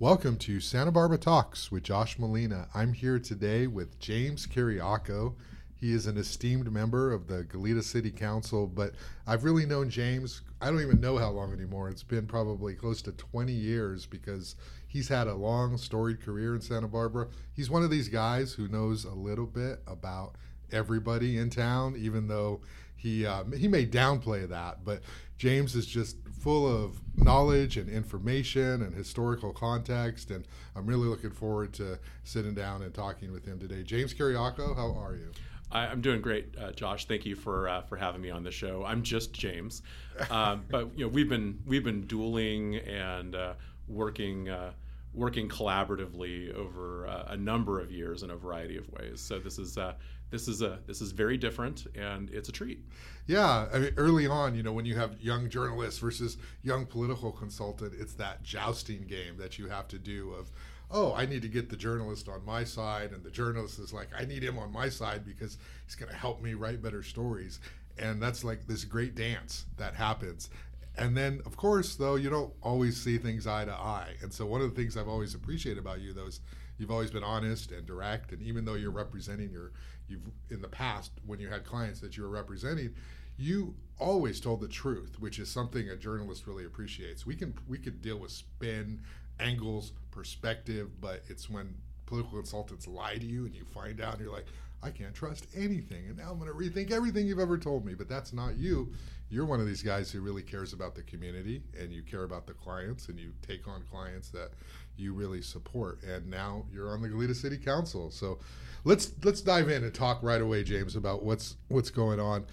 [0.00, 2.68] Welcome to Santa Barbara Talks with Josh Molina.
[2.72, 5.34] I'm here today with James Kyriaco.
[5.74, 8.92] He is an esteemed member of the Goleta City Council, but
[9.26, 11.88] I've really known James, I don't even know how long anymore.
[11.88, 14.54] It's been probably close to 20 years because
[14.86, 17.26] he's had a long, storied career in Santa Barbara.
[17.52, 20.36] He's one of these guys who knows a little bit about
[20.70, 22.60] everybody in town, even though
[22.94, 25.02] he um, he may downplay that, but
[25.38, 31.30] James is just full of knowledge and information and historical context, and I'm really looking
[31.30, 33.82] forward to sitting down and talking with him today.
[33.82, 35.30] James Kyriaco, how are you?
[35.70, 37.04] I'm doing great, uh, Josh.
[37.04, 38.84] Thank you for uh, for having me on the show.
[38.86, 39.82] I'm just James,
[40.30, 43.52] um, but you know we've been we've been dueling and uh,
[43.86, 44.72] working uh,
[45.12, 49.20] working collaboratively over uh, a number of years in a variety of ways.
[49.20, 49.94] So this is uh,
[50.30, 52.84] this is a this is very different and it's a treat.
[53.26, 57.30] Yeah, I mean, early on, you know, when you have young journalists versus young political
[57.30, 60.50] consultant, it's that jousting game that you have to do of,
[60.90, 64.08] oh, I need to get the journalist on my side, and the journalist is like,
[64.18, 67.60] I need him on my side because he's going to help me write better stories,
[67.98, 70.48] and that's like this great dance that happens.
[70.96, 74.14] And then, of course, though, you don't always see things eye to eye.
[74.20, 76.40] And so, one of the things I've always appreciated about you, though, is
[76.76, 78.32] you've always been honest and direct.
[78.32, 79.72] And even though you're representing your
[80.08, 82.94] you've in the past when you had clients that you were representing,
[83.36, 87.24] you always told the truth, which is something a journalist really appreciates.
[87.24, 89.00] We can we could deal with spin,
[89.40, 91.74] angles, perspective, but it's when
[92.06, 94.46] political consultants lie to you and you find out and you're like,
[94.82, 97.94] I can't trust anything, and now I'm going to rethink everything you've ever told me.
[97.94, 98.92] But that's not you.
[99.30, 102.46] You're one of these guys who really cares about the community and you care about
[102.46, 104.52] the clients and you take on clients that
[104.98, 106.02] you really support.
[106.02, 108.38] And now you're on the Goleta City Council, so
[108.84, 112.46] let's let's dive in and talk right away, James, about what's what's going on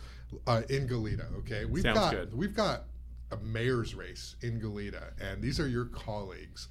[0.48, 1.34] uh, in Goleta.
[1.40, 2.34] Okay, we've Sounds got good.
[2.34, 2.84] we've got
[3.32, 6.68] a mayor's race in Goleta, and these are your colleagues.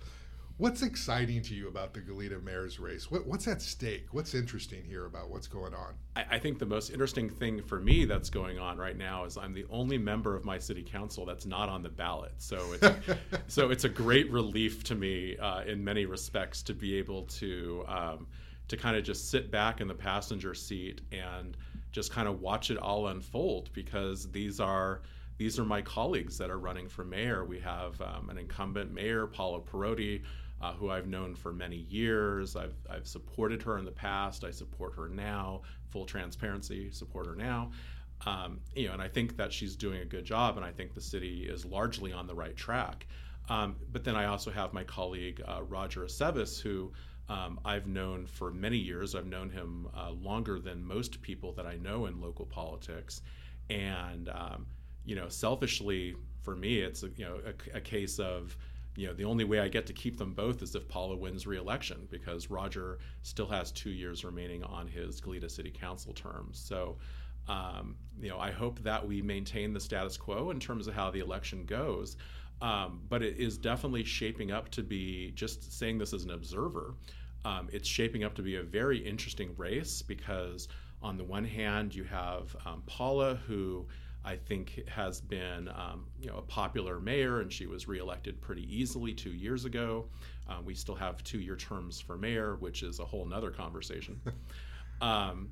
[0.57, 3.11] What's exciting to you about the Goleta mayor's race?
[3.11, 4.07] What, what's at stake?
[4.13, 5.95] What's interesting here about what's going on?
[6.15, 9.37] I, I, think the most interesting thing for me that's going on right now is
[9.37, 12.35] I'm the only member of my city council that's not on the ballot.
[12.39, 16.97] So it's so it's a great relief to me uh, in many respects to be
[16.99, 17.85] able to.
[17.89, 18.27] Um,
[18.67, 21.55] to kind of just sit back in the passenger seat and
[21.93, 25.03] just kind of watch it all unfold because these are
[25.37, 27.45] these are my colleagues that are running for mayor.
[27.45, 30.23] We have um, an incumbent mayor, Paula Perotti,
[30.65, 32.57] uh, who I've known for many years.
[32.57, 34.45] I've, I've supported her in the past.
[34.45, 35.61] I support her now.
[35.91, 37.71] Full transparency, support her now.
[38.25, 40.95] Um, you know, and I think that she's doing a good job, and I think
[40.95, 43.07] the city is largely on the right track.
[43.51, 46.91] Um, but then I also have my colleague uh, Roger Aceves, who
[47.29, 49.15] um, I've known for many years.
[49.15, 53.21] I've known him uh, longer than most people that I know in local politics,
[53.69, 54.65] and um,
[55.05, 58.57] you know, selfishly for me, it's a, you know a, a, case of
[58.97, 61.47] you know the only way I get to keep them both is if Paula wins
[61.47, 66.51] re-election because Roger still has two years remaining on his Goleta City Council term.
[66.53, 66.97] So.
[67.47, 71.11] Um, you know, I hope that we maintain the status quo in terms of how
[71.11, 72.17] the election goes.
[72.63, 76.95] Um, but it is definitely shaping up to be, just saying this as an observer,
[77.45, 80.69] um, it's shaping up to be a very interesting race because,
[81.03, 83.87] on the one hand, you have um, Paula, who
[84.25, 88.67] I think has been um, you know a popular mayor, and she was reelected pretty
[88.75, 90.07] easily two years ago.
[90.49, 94.21] Uh, we still have two-year terms for mayor, which is a whole nother conversation.
[95.01, 95.51] Um,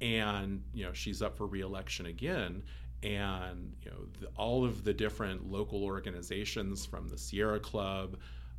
[0.00, 2.62] and you know she's up for reelection again
[3.02, 8.16] and you know the, all of the different local organizations from the Sierra Club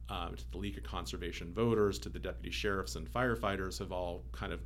[0.09, 4.23] um, to the League of Conservation Voters to the deputy sheriffs and firefighters have all
[4.31, 4.62] kind of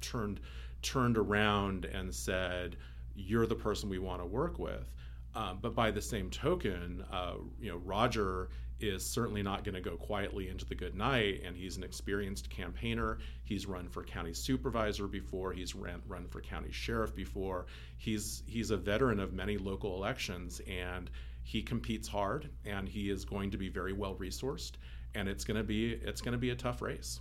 [0.00, 0.40] turned
[0.82, 2.76] turned around and said
[3.14, 4.92] you're the person we want to work with
[5.34, 8.48] um, but by the same token uh, you know Roger
[8.80, 11.42] is certainly not going to go quietly into the good night.
[11.44, 13.18] And he's an experienced campaigner.
[13.44, 15.52] He's run for county supervisor before.
[15.52, 17.66] He's ran, run for county sheriff before.
[17.98, 21.10] He's he's a veteran of many local elections, and
[21.42, 22.50] he competes hard.
[22.64, 24.72] And he is going to be very well resourced.
[25.14, 27.20] And it's going to be it's going to be a tough race.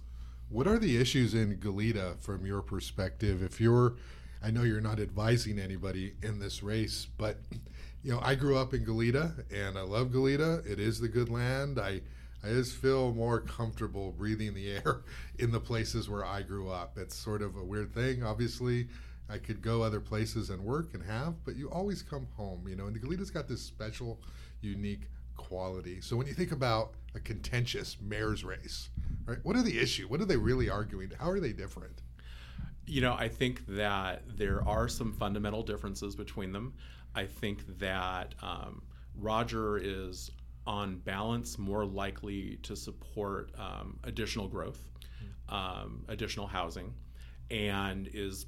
[0.50, 3.44] What are the issues in Goleta from your perspective?
[3.44, 3.97] If you're,
[4.41, 7.39] I know you're not advising anybody in this race, but
[8.03, 10.65] you know, I grew up in Goleta and I love Goleta.
[10.65, 11.80] It is the good land.
[11.80, 12.01] I
[12.41, 15.01] I just feel more comfortable breathing the air
[15.39, 16.97] in the places where I grew up.
[16.97, 18.24] It's sort of a weird thing.
[18.24, 18.88] Obviously,
[19.30, 22.77] I could go other places and work and have, but you always come home, you
[22.77, 22.88] know.
[22.88, 24.21] And the Goleta's got this special,
[24.62, 26.00] unique quality.
[26.00, 28.89] So when you think about a contentious mayor's race,
[29.25, 29.39] right?
[29.44, 30.07] What are the issue?
[30.07, 31.12] What are they really arguing?
[31.19, 32.01] How are they different?
[32.89, 36.74] You know, I think that there are some fundamental differences between them.
[37.13, 38.81] I think that um,
[39.15, 40.31] Roger is
[40.65, 44.89] on balance, more likely to support um, additional growth,
[45.50, 46.91] um, additional housing,
[47.51, 48.47] and is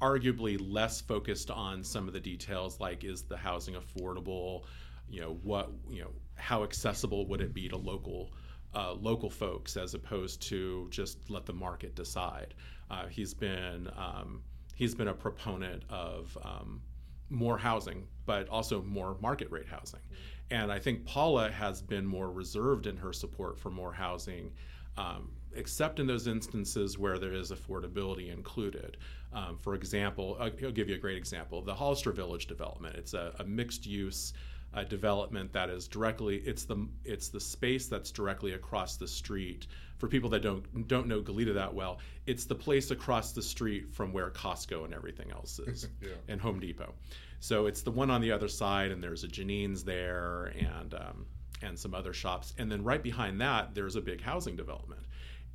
[0.00, 4.64] arguably less focused on some of the details like is the housing affordable
[5.08, 8.32] you know what you know how accessible would it be to local
[8.74, 12.54] uh, local folks as opposed to just let the market decide
[12.90, 14.42] uh, he's been um,
[14.74, 16.80] he's been a proponent of um,
[17.30, 20.00] more housing but also more market rate housing
[20.50, 24.52] and I think Paula has been more reserved in her support for more housing
[24.96, 28.96] um, except in those instances where there is affordability included.
[29.32, 32.96] Um, for example, I'll, I'll, give you a great example the Hollister Village development.
[32.96, 34.32] It's a, a mixed use
[34.72, 39.66] uh, development that is directly it's the it's the space that's directly across the street.
[39.98, 43.92] For people that don't don't know Goleta that well it's the place across the street
[43.92, 46.08] from where Costco and everything else is yeah.
[46.28, 46.94] and Home Depot.
[47.40, 51.26] So it's the one on the other side and there's a Janine's there and um,
[51.62, 52.54] and some other shops.
[52.58, 55.02] And then right behind that there's a big housing development.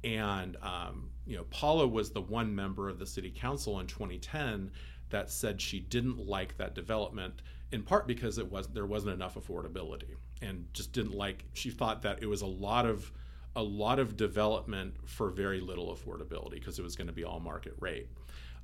[0.03, 4.71] And um, you know, Paula was the one member of the city council in 2010
[5.09, 7.41] that said she didn't like that development
[7.71, 12.01] in part because it was there wasn't enough affordability and just didn't like she thought
[12.01, 13.12] that it was a lot of
[13.56, 17.39] a lot of development for very little affordability because it was going to be all
[17.39, 18.07] market rate.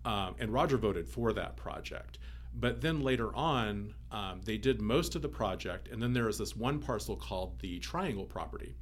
[0.06, 2.20] Um, and roger voted for that project.
[2.58, 6.38] But then later on um, they did most of the project and then there was
[6.38, 8.76] this one parcel called the triangle property.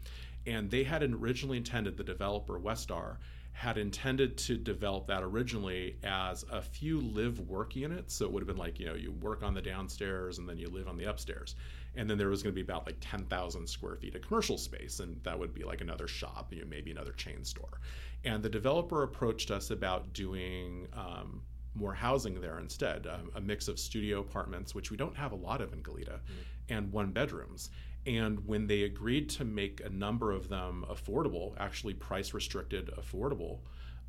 [0.45, 3.17] And they had originally intended the developer Westar
[3.53, 8.15] had intended to develop that originally as a few live work units.
[8.15, 10.57] So it would have been like, you know, you work on the downstairs and then
[10.57, 11.55] you live on the upstairs.
[11.95, 14.99] And then there was going to be about like 10,000 square feet of commercial space.
[14.99, 17.79] And that would be like another shop, you know, maybe another chain store.
[18.25, 21.43] And the developer approached us about doing um,
[21.75, 25.35] more housing there instead um, a mix of studio apartments, which we don't have a
[25.35, 26.33] lot of in Goleta, mm-hmm.
[26.69, 27.69] and one bedrooms.
[28.05, 33.59] And when they agreed to make a number of them affordable, actually price restricted affordable,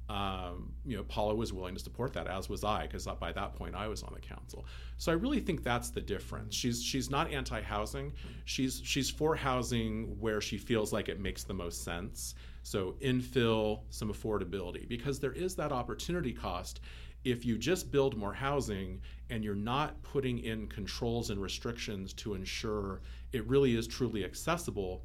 [0.09, 3.55] um, you know, Paula was willing to support that, as was I, because by that
[3.55, 4.67] point I was on the council.
[4.99, 6.55] So I really think that's the difference.
[6.55, 8.13] She's she's not anti-housing.
[8.45, 12.35] She's she's for housing where she feels like it makes the most sense.
[12.63, 16.81] So infill, some affordability, because there is that opportunity cost
[17.25, 19.01] if you just build more housing
[19.31, 23.01] and you're not putting in controls and restrictions to ensure
[23.33, 25.03] it really is truly accessible,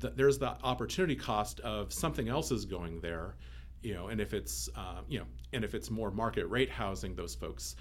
[0.00, 3.36] th- there's the opportunity cost of something else is going there,
[3.82, 7.14] you know, and if it's uh, you know, and if it's more market rate housing,
[7.14, 7.76] those folks,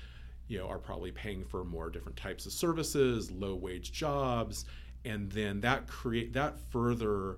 [0.48, 4.66] you know, are probably paying for more different types of services, low wage jobs,
[5.06, 7.38] and then that create that further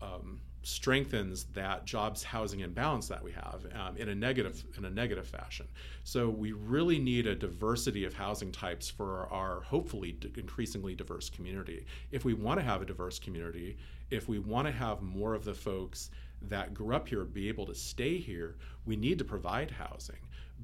[0.00, 4.90] um, strengthens that jobs housing imbalance that we have um, in a negative in a
[4.90, 5.66] negative fashion.
[6.04, 11.84] So we really need a diversity of housing types for our hopefully increasingly diverse community.
[12.10, 13.76] If we want to have a diverse community,
[14.10, 16.10] if we want to have more of the folks
[16.48, 20.16] that grew up here be able to stay here, we need to provide housing.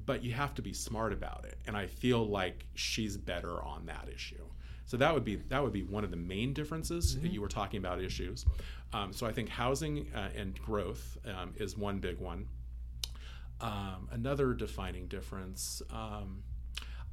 [0.05, 1.57] But you have to be smart about it.
[1.67, 4.43] And I feel like she's better on that issue.
[4.89, 7.15] So that would be that would be one of the main differences.
[7.15, 7.27] Mm-hmm.
[7.27, 8.47] You were talking about issues.
[8.91, 12.47] Um, so I think housing uh, and growth um, is one big one.
[13.61, 16.41] Um, another defining difference, um,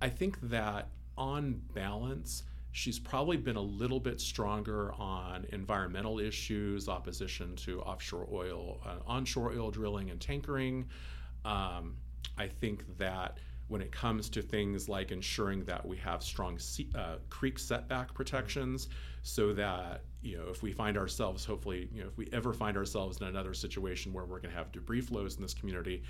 [0.00, 0.88] I think that
[1.19, 8.26] on balance, she's probably been a little bit stronger on environmental issues, opposition to offshore
[8.32, 10.87] oil, uh, onshore oil drilling and tankering.
[11.45, 11.97] Um,
[12.38, 13.37] I think that
[13.68, 16.58] when it comes to things like ensuring that we have strong
[16.94, 18.88] uh, creek setback protections
[19.23, 22.76] so that you know if we find ourselves hopefully you know if we ever find
[22.76, 26.02] ourselves in another situation where we're going to have debris flows in this community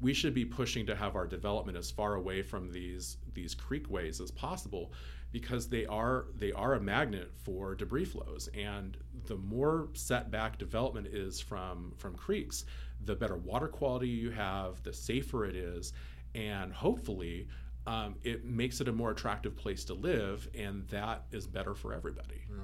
[0.00, 4.20] we should be pushing to have our development as far away from these these creekways
[4.20, 4.92] as possible
[5.34, 8.48] because they are they are a magnet for debris flows.
[8.54, 12.64] And the more setback development is from from creeks
[13.04, 15.92] the better water quality you have the safer it is
[16.34, 17.48] and hopefully
[17.86, 21.92] um, it makes it a more attractive place to live, and that is better for
[21.92, 22.42] everybody.
[22.48, 22.56] Yeah,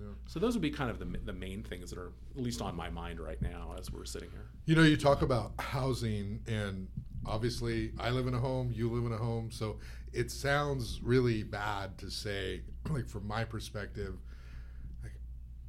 [0.00, 0.06] yeah.
[0.26, 2.74] So those would be kind of the, the main things that are at least on
[2.74, 4.46] my mind right now as we're sitting here.
[4.66, 6.88] You know, you talk about housing, and
[7.24, 9.78] obviously, I live in a home, you live in a home, so
[10.12, 14.16] it sounds really bad to say, like from my perspective,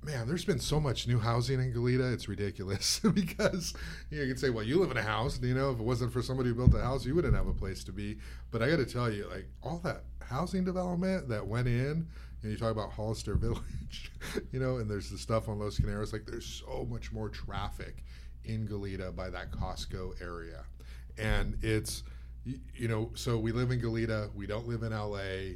[0.06, 3.74] man, there's been so much new housing in Goleta, it's ridiculous because
[4.10, 5.84] you, know, you can say, well, you live in a house, you know, if it
[5.84, 8.18] wasn't for somebody who built a house, you wouldn't have a place to be.
[8.52, 12.08] But I got to tell you, like all that housing development that went in,
[12.44, 14.12] and you talk about Hollister Village,
[14.52, 18.04] you know, and there's the stuff on Los Carneros, like there's so much more traffic
[18.44, 20.64] in Goleta by that Costco area.
[21.18, 22.04] And it's,
[22.46, 25.56] you know, so we live in Goleta, we don't live in LA.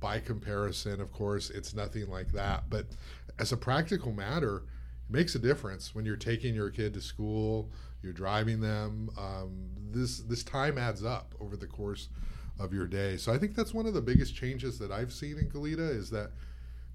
[0.00, 2.70] By comparison, of course, it's nothing like that.
[2.70, 2.86] But
[3.38, 4.64] as a practical matter,
[5.08, 7.70] it makes a difference when you're taking your kid to school,
[8.02, 9.10] you're driving them.
[9.18, 12.08] Um, this this time adds up over the course
[12.58, 13.16] of your day.
[13.16, 16.10] So I think that's one of the biggest changes that I've seen in Goleta is
[16.10, 16.30] that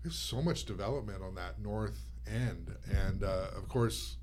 [0.01, 1.97] there's so much development on that north
[2.27, 4.17] end, and uh, of course,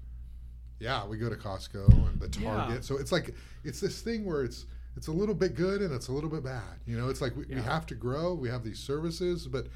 [0.78, 2.74] yeah, we go to Costco and the Target.
[2.76, 2.80] Yeah.
[2.80, 3.34] So it's like
[3.64, 6.44] it's this thing where it's it's a little bit good and it's a little bit
[6.44, 6.80] bad.
[6.86, 8.34] You know, it's like we, we have to grow.
[8.34, 9.68] We have these services, but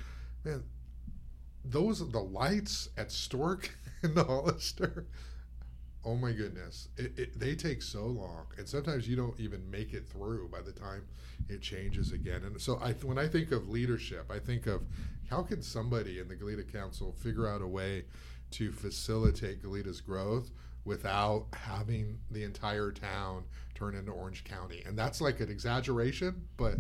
[0.45, 0.63] man,
[1.65, 3.71] those the lights at Storke
[4.03, 5.07] and the Hollister.
[6.07, 9.95] Oh my goodness, it, it, they take so long, and sometimes you don't even make
[9.95, 11.03] it through by the time
[11.49, 12.43] it changes again.
[12.45, 14.83] And so, I when I think of leadership, I think of
[15.31, 18.05] how can somebody in the Goleta Council figure out a way
[18.53, 20.51] to facilitate Goleta's growth
[20.85, 23.45] without having the entire town
[23.75, 26.75] turn into Orange County, and that's like an exaggeration, but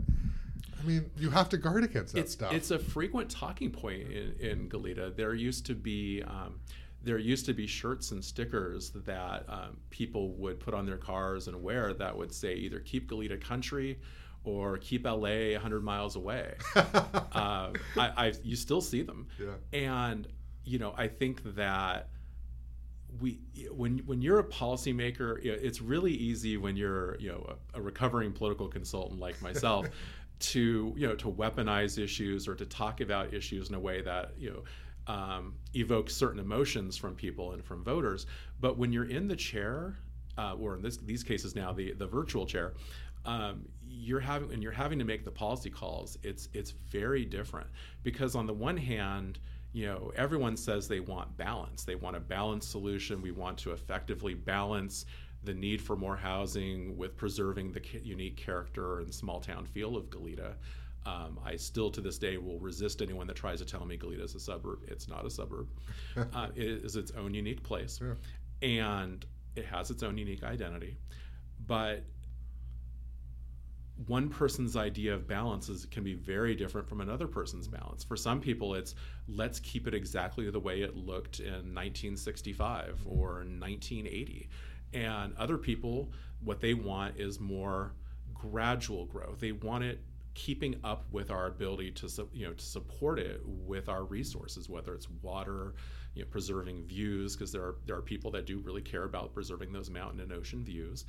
[0.85, 2.53] I mean, you have to guard against that it's, stuff.
[2.53, 5.14] It's a frequent talking point in, in Goleta.
[5.14, 6.61] There used to be um,
[7.03, 11.49] there used to be shirts and stickers that um, people would put on their cars
[11.49, 13.99] and wear that would say either "Keep Goleta Country"
[14.45, 16.83] or "Keep LA 100 miles away." uh,
[17.33, 19.79] I, I you still see them, yeah.
[19.79, 20.26] and
[20.64, 22.09] you know I think that
[23.21, 27.83] we when when you're a policymaker, it's really easy when you're you know a, a
[27.83, 29.87] recovering political consultant like myself
[30.38, 34.33] to you know to weaponize issues or to talk about issues in a way that
[34.38, 34.62] you know
[35.07, 38.26] um, evokes certain emotions from people and from voters.
[38.61, 39.97] But when you're in the chair,
[40.38, 42.75] uh, or in this, these cases now the the virtual chair,
[43.25, 46.19] um, you're having and you're having to make the policy calls.
[46.23, 47.69] It's it's very different
[48.03, 49.38] because on the one hand,
[49.73, 51.85] you know everyone says they want balance.
[51.85, 53.23] They want a balanced solution.
[53.23, 55.07] We want to effectively balance
[55.45, 60.11] the need for more housing with preserving the unique character and small town feel of
[60.11, 60.55] Goleta.
[61.07, 64.25] Um, I still to this day will resist anyone that tries to tell me Goleta
[64.25, 64.81] is a suburb.
[64.89, 65.69] It's not a suburb.
[66.33, 68.15] uh, it is its own unique place, Yeah.
[68.67, 69.25] and
[69.55, 70.97] it has its own unique identity.
[71.67, 72.05] But
[74.07, 78.03] one person's idea of balance is, can be very different from another person's balance.
[78.03, 78.95] For some people, it's
[79.29, 84.49] let's keep it exactly the way it looked in 1965 or 1980.
[84.95, 87.93] And other people, what they want is more
[88.33, 89.41] gradual growth.
[89.41, 90.01] They want it
[90.35, 94.95] keeping up with our ability to you know to support it with our resources, whether
[94.95, 95.75] it's water,
[96.15, 99.33] you know, preserving views, because there are there are people that do really care about
[99.35, 101.05] preserving those mountain and ocean views,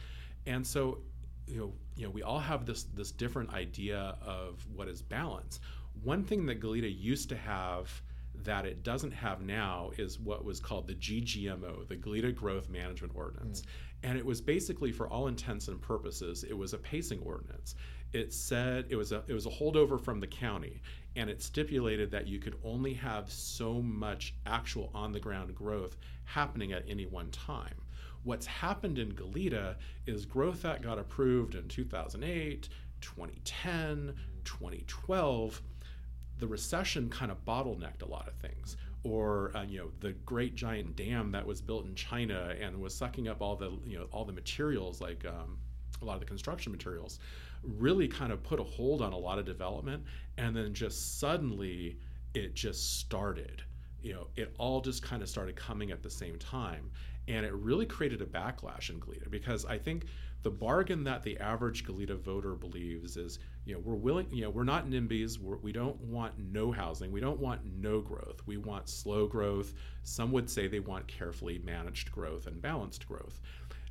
[0.45, 0.99] and so
[1.47, 5.59] you know you know we all have this this different idea of what is balance.
[6.03, 8.01] One thing that Goleta used to have
[8.45, 13.13] that it doesn't have now is what was called the GGMO, the Goleta Growth Management
[13.15, 13.61] Ordinance.
[13.61, 13.65] Mm.
[14.03, 17.75] And it was basically, for all intents and purposes, it was a pacing ordinance.
[18.13, 20.81] It said it was a it was a holdover from the county,
[21.15, 25.97] and it stipulated that you could only have so much actual on the ground growth
[26.23, 27.73] happening at any one time.
[28.23, 29.75] What's happened in Goleta
[30.05, 32.69] is growth that got approved in 2008,
[33.01, 35.61] 2010, 2012
[36.39, 38.77] the recession kind of bottlenecked a lot of things.
[39.03, 42.95] Or uh, you know the great giant dam that was built in China and was
[42.95, 45.57] sucking up all the you know all the materials like um,
[46.01, 47.19] a lot of the construction materials
[47.63, 50.03] really kind of put a hold on a lot of development.
[50.37, 51.99] And then just suddenly
[52.33, 53.61] it just started.
[54.01, 56.89] You know it all just kind of started coming at the same time.
[57.27, 60.05] And it really created a backlash in Goleta because I think
[60.45, 64.51] the bargain that the average Goleta voter believes is, you know, we're willing, you know,
[64.51, 65.39] we're not NIMBYs.
[65.39, 67.11] We're, we don't want no housing.
[67.11, 68.43] We don't want no growth.
[68.45, 69.73] We want slow growth.
[70.03, 73.39] Some would say they want carefully managed growth and balanced growth.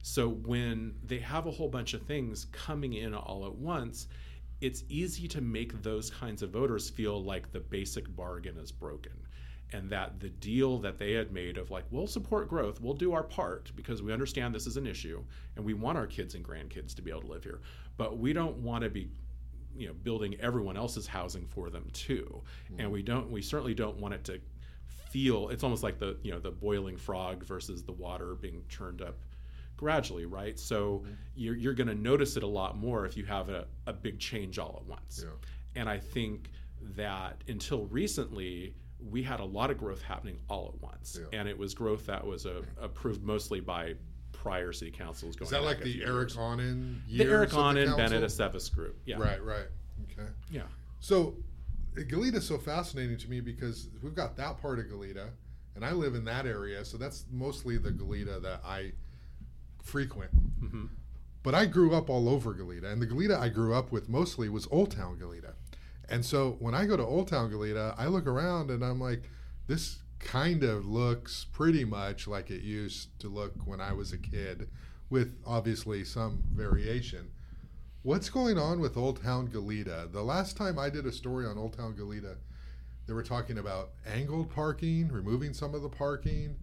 [0.04, 4.06] So when they have a whole bunch of things coming in all at once,
[4.61, 9.24] it's easy to make those kinds of voters feel like the basic bargain is broken
[9.73, 13.12] and that the deal that they had made of like we'll support growth we'll do
[13.12, 15.23] our part because we understand this is an issue
[15.56, 17.61] and we want our kids and grandkids to be able to live here.
[17.97, 19.09] But we don't want to be
[19.76, 22.42] you know building everyone else's housing for them too.
[22.71, 22.80] Mm-hmm.
[22.80, 24.40] And we don't we certainly don't want it to
[25.11, 29.02] feel it's almost like the you know the boiling frog versus the water being churned
[29.02, 29.16] up
[29.76, 30.59] gradually right?
[30.59, 31.12] So mm-hmm.
[31.35, 34.21] you're, you're going to notice it a lot more if you have a, a big
[34.21, 35.25] change all at once.
[35.25, 35.80] Yeah.
[35.80, 36.50] and i think
[36.97, 38.75] that until recently
[39.11, 41.38] we had a lot of growth happening all at once Yeah.
[41.38, 43.94] and it was growth that was uh, approved mostly by
[44.32, 46.34] prior city councils going Is that like the Eric years.
[47.08, 47.56] The eric the
[47.96, 49.66] bennett Aceves group yeah Right, right.
[50.12, 50.28] Okay.
[50.50, 50.62] yeah
[51.00, 51.37] So,
[51.96, 55.28] Goleta is so fascinating to me because we've got that part of Goleta,
[55.76, 58.92] and I live in that area, so that's mostly the Goleta that I
[59.82, 60.30] frequent.
[60.32, 60.87] hmm
[61.42, 64.49] But I grew up all over Goleta, and the Goleta I grew up with mostly
[64.49, 65.52] was Old Town Goleta.
[66.08, 69.30] And so when I go to Old Town Goleta, I look around and I'm like,
[69.66, 74.18] this kind of looks pretty much like it used to look when I was a
[74.18, 74.68] kid,
[75.11, 77.30] with obviously some variation.
[78.02, 80.11] What's going on with Old Town Goleta?
[80.12, 82.37] The last time I did a story on Old Town Goleta,
[83.06, 86.56] they were talking about angled parking, removing some of the parking,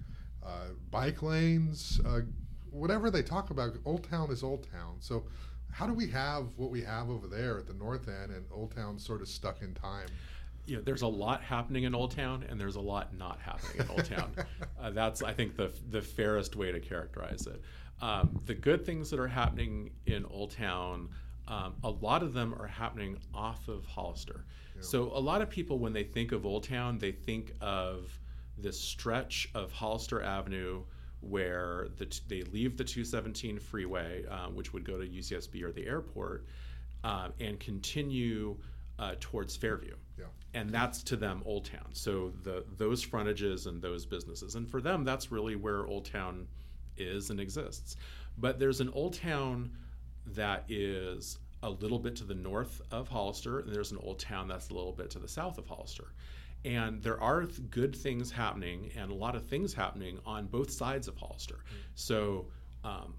[0.44, 2.22] uh, bike lanes, uh,
[2.72, 3.76] whatever they talk about.
[3.86, 4.98] Old Town is Old Town.
[5.00, 5.24] So,
[5.72, 8.76] how do we have what we have over there at the north end and Old
[8.76, 10.08] Town sort of stuck in time?
[10.66, 13.82] you know, there's a lot happening in Old Town, and there's a lot not happening
[13.82, 14.32] in Old Town.
[14.82, 17.62] uh, that's, I think, the the fairest way to characterize it.
[18.02, 21.10] Um, the good things that are happening in Old Town,
[21.48, 24.46] um, a lot of them are happening off of Hollister.
[24.76, 24.82] Yeah.
[24.82, 28.18] So a lot of people, when they think of Old Town, they think of
[28.58, 30.84] this stretch of Hollister Avenue
[31.22, 35.86] where the they leave the 217 freeway, uh, which would go to UCSB or the
[35.86, 36.46] airport,
[37.04, 38.58] uh, and continue
[39.00, 39.96] uh, towards Fairview.
[40.18, 40.26] Yeah.
[40.54, 41.90] And that's to them Old Town.
[41.94, 46.48] So the those frontages and those businesses, and for them, that's really where Old Town
[46.98, 47.96] is and exists.
[48.38, 49.72] But there's an Old Town
[50.28, 54.48] that is a little bit to the north of Hollister, and there's an Old Town
[54.48, 56.14] that's a little bit to the south of Hollister.
[56.64, 61.08] And there are good things happening and a lot of things happening on both sides
[61.08, 61.56] of Hollister.
[61.56, 61.78] Mm-hmm.
[61.96, 62.48] So,
[62.84, 63.16] um,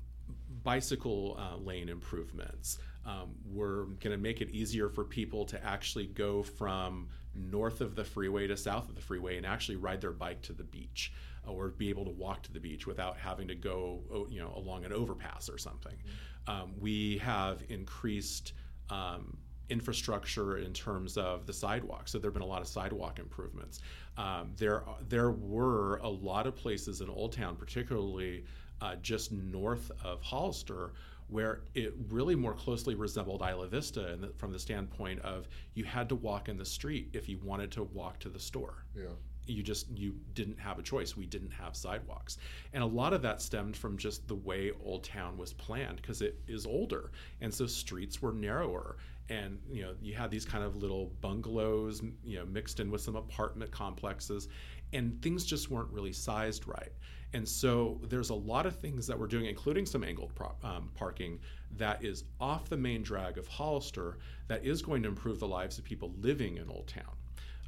[0.63, 6.07] bicycle uh, lane improvements, um, we're going to make it easier for people to actually
[6.07, 10.13] go from north of the freeway to south of the freeway and actually ride their
[10.13, 11.13] bike to the beach
[11.47, 14.85] or be able to walk to the beach without having to go you know along
[14.85, 15.97] an overpass or something.
[15.97, 16.51] Mm-hmm.
[16.51, 18.53] Um, we have increased
[18.91, 19.39] um,
[19.69, 22.09] infrastructure in terms of the sidewalk.
[22.09, 23.81] So there have been a lot of sidewalk improvements.
[24.17, 28.45] Um, there there were a lot of places in Old Town, particularly
[28.81, 30.93] uh, just north of Hollister,
[31.29, 36.09] where it really more closely resembled Isla Vista the, from the standpoint of you had
[36.11, 38.85] to walk in the street if you wanted to walk to the store.
[38.95, 39.05] Yeah.
[39.47, 41.17] You just you didn't have a choice.
[41.17, 42.39] We didn't have sidewalks,
[42.73, 46.23] and a lot of that stemmed from just the way Old Town was planned because
[46.23, 50.65] it is older, and so streets were narrower, and you know you had these kind
[50.65, 54.49] of little bungalows, you know, mixed in with some apartment complexes,
[54.93, 56.93] and things just weren't really sized right.
[57.35, 60.91] And so there's a lot of things that we're doing, including some angled pro- um,
[60.95, 61.39] parking,
[61.79, 65.79] that is off the main drag of Hollister that is going to improve the lives
[65.79, 67.15] of people living in Old Town.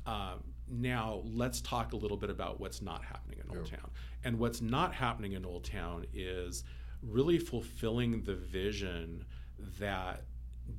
[0.06, 3.90] Um, now, let's talk a little bit about what's not happening in Old Town.
[4.24, 6.64] And what's not happening in Old Town is
[7.02, 9.24] really fulfilling the vision
[9.78, 10.24] that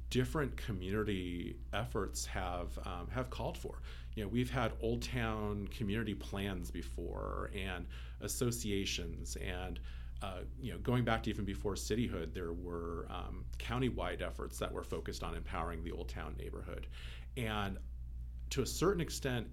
[0.10, 3.82] different community efforts have um, have called for.
[4.16, 7.86] You know, we've had Old Town community plans before, and
[8.22, 9.80] associations and
[10.22, 14.72] uh, you know, going back to even before cityhood, there were um, countywide efforts that
[14.72, 16.88] were focused on empowering the Old Town neighborhood,
[17.38, 17.78] and
[18.52, 19.48] to a certain extent,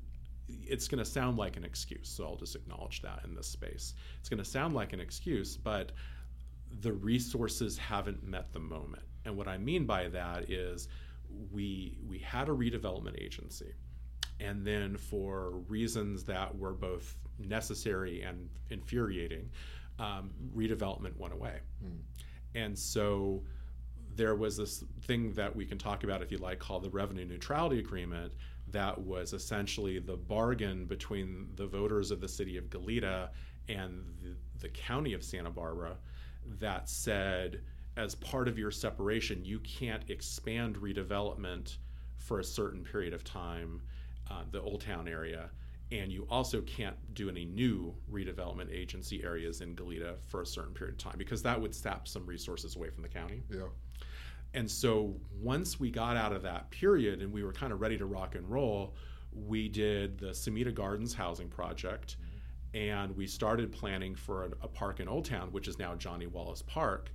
[0.48, 2.08] it's going to sound like an excuse.
[2.08, 3.94] So I'll just acknowledge that in this space.
[4.20, 5.92] It's going to sound like an excuse, but
[6.80, 9.02] the resources haven't met the moment.
[9.24, 10.88] And what I mean by that is,
[11.50, 13.72] we we had a redevelopment agency,
[14.40, 19.48] and then for reasons that were both necessary and infuriating,
[19.98, 21.60] um, redevelopment went away.
[21.84, 21.98] Mm.
[22.54, 23.42] And so
[24.14, 27.24] there was this thing that we can talk about, if you like, called the Revenue
[27.24, 28.34] Neutrality Agreement,
[28.70, 33.30] that was essentially the bargain between the voters of the city of Goleta
[33.68, 35.96] and the, the county of Santa Barbara
[36.58, 37.62] that said,
[37.96, 41.76] as part of your separation, you can't expand redevelopment
[42.16, 43.82] for a certain period of time,
[44.30, 45.50] uh, the Old Town area
[45.92, 50.72] and you also can't do any new redevelopment agency areas in Goleta for a certain
[50.72, 53.42] period of time because that would sap some resources away from the county.
[53.50, 53.66] Yeah.
[54.54, 57.98] And so once we got out of that period and we were kind of ready
[57.98, 58.94] to rock and roll,
[59.32, 62.78] we did the Sumida Gardens housing project mm-hmm.
[62.78, 66.26] and we started planning for a, a park in Old Town, which is now Jonny
[66.26, 67.10] Wallis Park.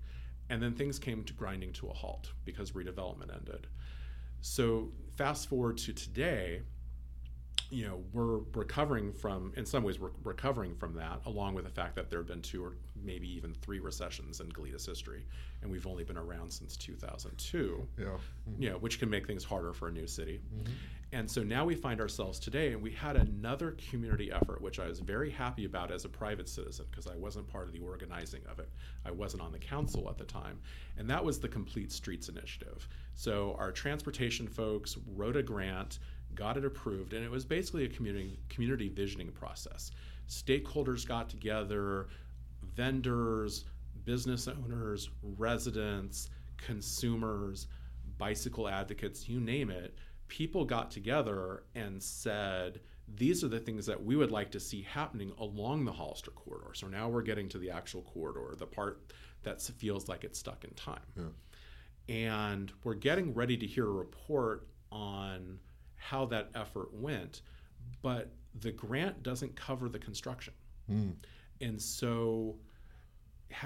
[0.50, 3.68] And then things came to grinding to a halt because redevelopment ended.
[4.42, 6.62] So fast forward to today,
[7.70, 11.70] you know we're recovering from in some ways we're recovering from that along with the
[11.70, 15.26] fact that there have been two or maybe even three recessions in Goleta's history
[15.62, 18.62] and we've only been around since 2002 yeah mm-hmm.
[18.62, 20.72] you know which can make things harder for a new city mm-hmm.
[21.14, 24.88] And so now we find ourselves today and we had another community effort which I
[24.88, 28.42] was very happy about as a private citizen because I wasn't part of the organizing
[28.50, 28.70] of it
[29.06, 30.60] I wasn't on the council at the time
[30.98, 36.00] and that was the complete streets initiative so our transportation folks wrote a grant
[36.38, 39.92] got it approved, and it was basically a community community visioning process.
[40.30, 42.08] Stakeholders got together,
[42.76, 43.66] vendors,
[44.06, 47.68] business owners, residents, consumers,
[48.18, 49.98] bicycle advocates, you name it.
[50.28, 52.82] People got together and said,
[53.16, 56.74] these are the things that we would like to see happening along the Hollister corridor.
[56.74, 59.14] So now we're getting to the actual corridor, the part
[59.44, 61.00] that feels like it's stuck in time.
[61.16, 61.24] Yeah.
[62.10, 65.60] And we're getting ready to hear a report on
[65.96, 67.42] how that effort went,
[68.02, 70.54] but the grant doesn't cover the construction.
[70.92, 71.16] Mm.
[71.62, 72.56] And so,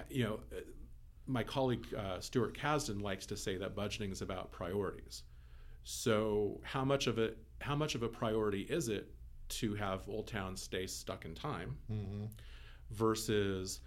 [0.10, 0.40] you know,
[1.28, 5.24] my colleague uh, Stuart Kasdan likes to say that budgeting is about priorities.
[5.84, 9.12] So, how much of it, how much of a priority is it
[9.50, 12.26] to have Old Town stay stuck in time, mm-hmm.
[12.92, 13.82] versus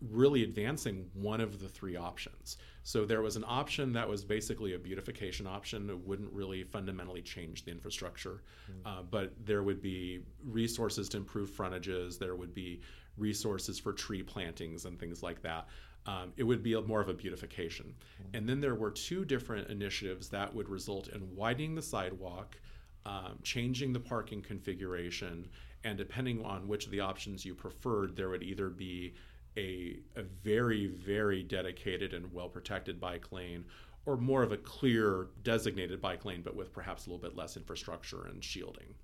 [0.00, 2.56] really advancing one of the three options.
[2.84, 5.90] So there was an option that was basically a beautification option.
[5.90, 8.86] It wouldn't really fundamentally change the infrastructure, mm-hmm.
[8.86, 12.16] uh, but there would be resources to improve frontages.
[12.16, 12.80] There would be
[13.16, 15.68] resources for tree plantings and things like that.
[16.08, 17.94] Um, it would be a, more of a beautification.
[18.32, 22.58] And then there were two different initiatives that would result in widening the sidewalk,
[23.04, 25.46] um, changing the parking configuration,
[25.84, 29.12] and depending on which of the options you preferred, there would either be
[29.58, 33.66] a, a very, very dedicated and well protected bike lane,
[34.06, 37.58] or more of a clear designated bike lane, but with perhaps a little bit less
[37.58, 38.94] infrastructure and shielding.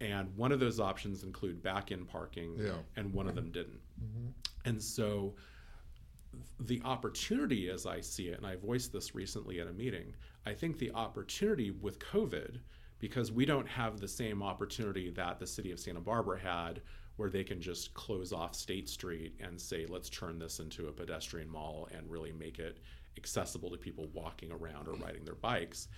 [0.00, 2.72] And one of those options include back in parking, yeah.
[2.96, 3.80] and one of them didn't.
[4.02, 4.28] Mm-hmm.
[4.64, 5.34] And so
[6.60, 10.14] the opportunity, as I see it, and I voiced this recently at a meeting,
[10.46, 12.58] I think the opportunity with COVID,
[12.98, 16.80] because we don't have the same opportunity that the city of Santa Barbara had
[17.16, 20.92] where they can just close off State Street and say, let's turn this into a
[20.92, 22.78] pedestrian mall and really make it
[23.16, 25.88] accessible to people walking around or riding their bikes.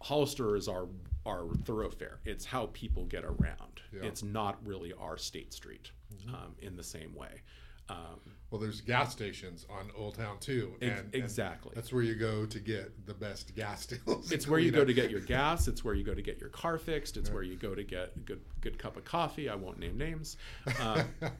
[0.00, 0.88] Hollister is our
[1.26, 2.20] our thoroughfare.
[2.24, 3.80] It's how people get around.
[3.92, 4.02] Yeah.
[4.04, 6.34] It's not really our State Street mm-hmm.
[6.34, 7.42] um, in the same way.
[7.88, 8.20] Um,
[8.52, 11.70] well, there's gas stations on Old Town too, and, exactly.
[11.70, 14.30] And that's where you go to get the best gas deals.
[14.30, 15.68] It's where you go to get your gas.
[15.68, 17.16] It's where you go to get your car fixed.
[17.16, 17.34] It's yeah.
[17.34, 19.48] where you go to get a good good cup of coffee.
[19.48, 20.36] I won't name names.
[20.78, 21.02] Uh,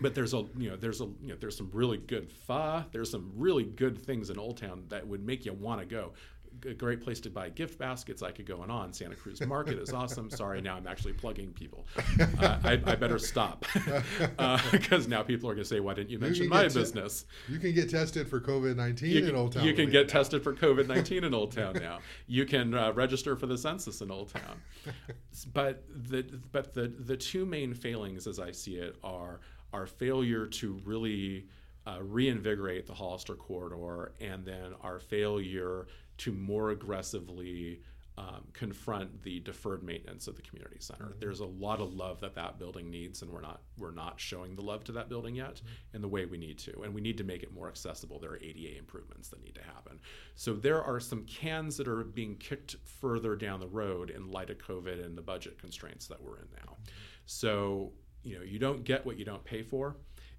[0.00, 2.84] but there's a you know there's a you know there's some really good pho.
[2.92, 6.12] There's some really good things in Old Town that would make you want to go
[6.66, 8.22] a great place to buy gift baskets.
[8.22, 8.92] I could go on.
[8.92, 10.30] Santa Cruz Market is awesome.
[10.30, 11.86] Sorry, now I'm actually plugging people.
[12.20, 13.66] Uh, I, I, better stop
[14.70, 17.26] because uh, now people are going to say, "Why didn't you mention you my business?"
[17.48, 19.64] you can get tested for COVID nineteen in Old Town.
[19.64, 20.12] You can get now.
[20.12, 21.98] tested for COVID nineteen in Old Town now.
[22.26, 24.60] You can uh, register for the census in Old Town.
[25.52, 29.40] But the but the the two main failings, as I see it, are
[29.72, 31.46] our failure to really
[31.86, 35.86] uh, reinvigorate the Hollister corridor, and then our failure
[36.18, 37.80] to more aggressively
[38.16, 41.06] um, confront the deferred maintenance of the community center.
[41.06, 41.20] Mm-hmm.
[41.20, 44.54] There's a lot of love that that building needs, and we're not we're not showing
[44.54, 45.96] the love to that building yet mm-hmm.
[45.96, 48.20] in the way we need to, and we need to make it more accessible.
[48.20, 49.98] There are ADA improvements that need to happen.
[50.36, 54.50] So there are some cans that are being kicked further down the road in light
[54.50, 56.72] of COVID and the budget constraints that we're in now.
[56.72, 56.90] Mm-hmm.
[57.26, 59.96] So you know you don't get what you don't pay for.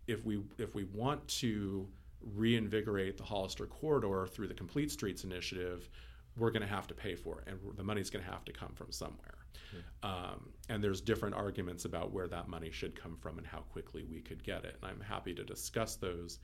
[0.08, 1.90] If we if we want to
[2.34, 5.90] reinvigorate the Hollister corridor through the Complete Streets initiative,
[6.38, 8.52] we're going to have to pay for it, and the money's going to have to
[8.52, 9.36] come from somewhere.
[9.74, 10.10] Yeah.
[10.10, 14.04] Um, and there's different arguments about where that money should come from and how quickly
[14.04, 14.78] we could get it.
[14.82, 16.40] And I'm happy to discuss those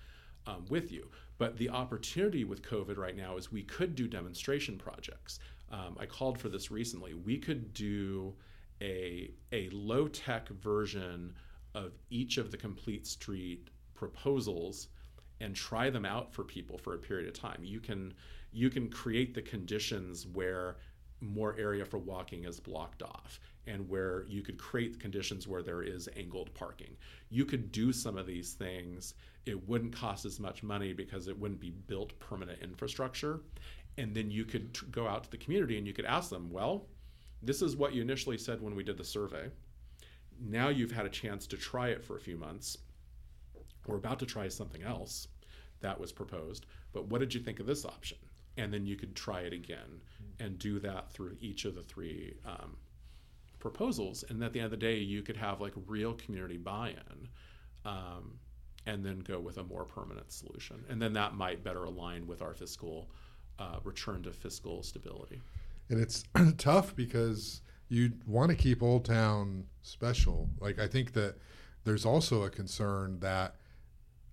[0.48, 1.10] um, with you.
[1.38, 5.40] But the opportunity with COVID right now is we could do demonstration projects.
[5.72, 7.14] Um, I called for this recently.
[7.14, 8.34] We could do
[8.82, 11.34] a, a low tech version
[11.76, 14.88] of each of the Complete Street proposals
[15.42, 17.60] and try them out for people for a period of time.
[17.64, 18.14] You can
[18.54, 20.78] you can create the conditions where
[21.22, 25.84] more area for walking is blocked off and where you could create conditions where there
[25.84, 26.98] is angled parking.
[27.30, 29.14] You could do some of these things.
[29.46, 33.42] It wouldn't cost as much money because it wouldn't be built permanent infrastructure.
[33.98, 36.50] And then you could t- go out to the community and you could ask them,
[36.50, 36.88] well,
[37.44, 39.50] this is what you initially said when we did the survey.
[40.40, 42.78] Now you've had a chance to try it for a few months
[43.88, 45.28] we're about to try something else
[45.82, 48.18] that was proposed, but what did you think of this option?
[48.58, 50.02] And then you could try it again
[50.40, 52.76] and do that through each of the three um,
[53.60, 54.24] proposals.
[54.30, 57.28] And at the end of the day, you could have like real community buy in
[57.86, 58.34] um,
[58.86, 60.84] and then go with a more permanent solution.
[60.90, 63.10] And then that might better align with our fiscal
[63.60, 65.42] uh, return to fiscal stability.
[65.90, 66.24] And it's
[66.58, 70.50] tough because you want to keep Old Town special.
[70.60, 71.36] Like, I think that
[71.84, 73.56] there's also a concern that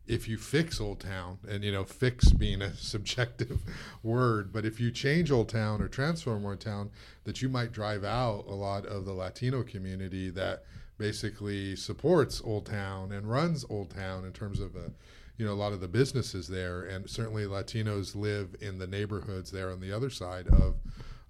[0.09, 3.61] if you fix Old Town, and you know, fix being a subjective
[4.03, 6.91] word, but if you change Old Town or transform Old Town,
[7.25, 10.65] that you might drive out a lot of the Latino community that
[10.97, 14.91] basically supports Old Town and runs Old Town in terms of a,
[15.37, 19.51] you know, a lot of the businesses there, and certainly Latinos live in the neighborhoods
[19.51, 20.75] there on the other side of,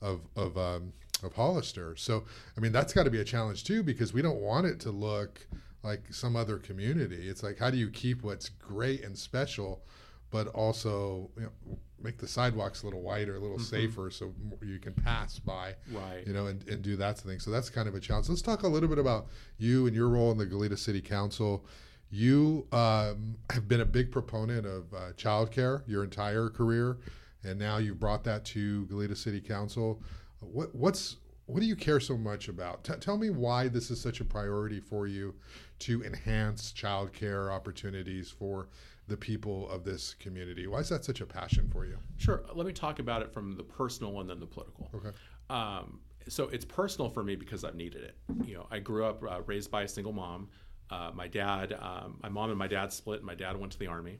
[0.01, 1.97] of, of um, of Hollister.
[1.97, 2.25] So,
[2.57, 4.91] I mean, that's got to be a challenge too because we don't want it to
[4.91, 5.47] look
[5.89, 7.29] like some other community.
[7.29, 9.83] It's like, how do you keep what's great and special,
[10.31, 13.89] but also you know, make the sidewalks a little wider, a little mm-hmm.
[13.89, 16.27] safer, so you can pass by, right?
[16.27, 17.39] You know, and, and do that thing.
[17.41, 18.29] So that's kind of a challenge.
[18.29, 21.65] Let's talk a little bit about you and your role in the Goleta City Council.
[22.11, 26.99] You um, have been a big proponent of uh, childcare your entire career,
[27.45, 30.03] and now you've brought that to Goleta City Council.
[30.41, 32.85] What, what's what do you care so much about?
[32.85, 35.35] T- tell me why this is such a priority for you
[35.81, 38.69] to enhance childcare opportunities for
[39.07, 40.67] the people of this community.
[40.67, 41.97] Why is that such a passion for you?
[42.17, 42.45] Sure.
[42.55, 44.91] Let me talk about it from the personal and then the political.
[44.95, 45.11] Okay.
[45.49, 48.17] Um, so it's personal for me because I've needed it.
[48.45, 50.49] You know, I grew up uh, raised by a single mom.
[50.91, 53.21] Uh, my dad, um, my mom and my dad split.
[53.21, 54.19] And my dad went to the army,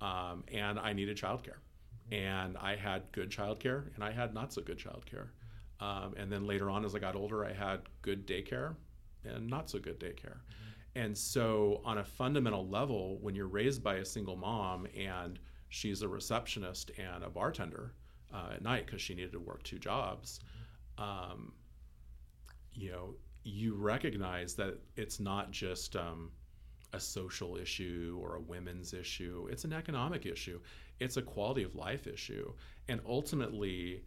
[0.00, 1.58] um, and I needed childcare.
[2.10, 5.28] And I had good childcare, and I had not so good childcare.
[5.80, 8.74] Um, and then later on, as I got older, I had good daycare
[9.24, 10.38] and not so good daycare.
[10.98, 16.02] And so, on a fundamental level, when you're raised by a single mom and she's
[16.02, 17.92] a receptionist and a bartender
[18.34, 20.40] uh, at night because she needed to work two jobs,
[20.98, 21.52] um,
[22.72, 26.32] you know, you recognize that it's not just um,
[26.92, 30.58] a social issue or a women's issue, it's an economic issue,
[30.98, 32.52] it's a quality of life issue.
[32.88, 34.02] And ultimately,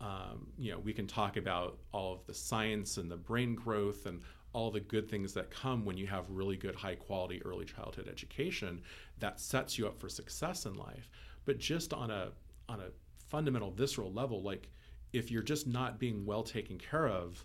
[0.00, 4.06] um, you know, we can talk about all of the science and the brain growth
[4.06, 4.22] and
[4.52, 8.08] all the good things that come when you have really good high quality early childhood
[8.08, 8.80] education
[9.18, 11.10] that sets you up for success in life.
[11.44, 12.32] But just on a
[12.68, 12.90] on a
[13.32, 14.68] fundamental visceral level like
[15.14, 17.44] if you're just not being well taken care of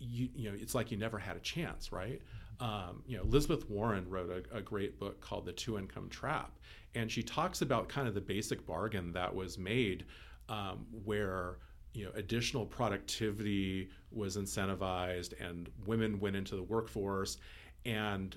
[0.00, 2.20] you you know it's like you never had a chance right?
[2.60, 6.58] Um, you know elizabeth warren wrote a, a great book called the two income trap
[6.96, 10.06] and she talks about kind of the basic bargain that was made
[10.48, 11.58] um, where
[11.98, 17.38] you know additional productivity was incentivized and women went into the workforce
[17.84, 18.36] and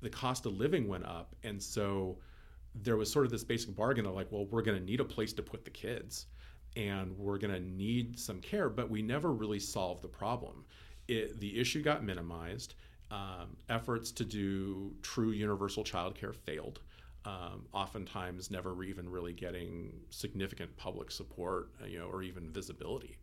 [0.00, 1.36] the cost of living went up.
[1.42, 2.16] And so
[2.74, 5.04] there was sort of this basic bargain of like well we're going to need a
[5.04, 6.26] place to put the kids
[6.74, 10.64] and we're going to need some care but we never really solved the problem.
[11.06, 12.76] It, the issue got minimized.
[13.10, 16.80] Um, efforts to do true universal child care failed
[17.24, 23.18] um, oftentimes never even really getting significant public support, uh, you know, or even visibility.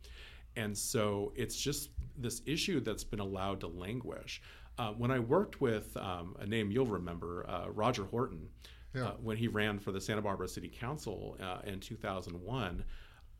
[0.56, 4.42] And so it's just this issue that's been allowed to languish.
[4.78, 8.48] Uh, when I worked with um, a name you'll remember, uh, Roger Horton,
[8.94, 9.08] yeah.
[9.08, 12.84] uh, when he ran for the Santa Barbara City Council uh, in 2001,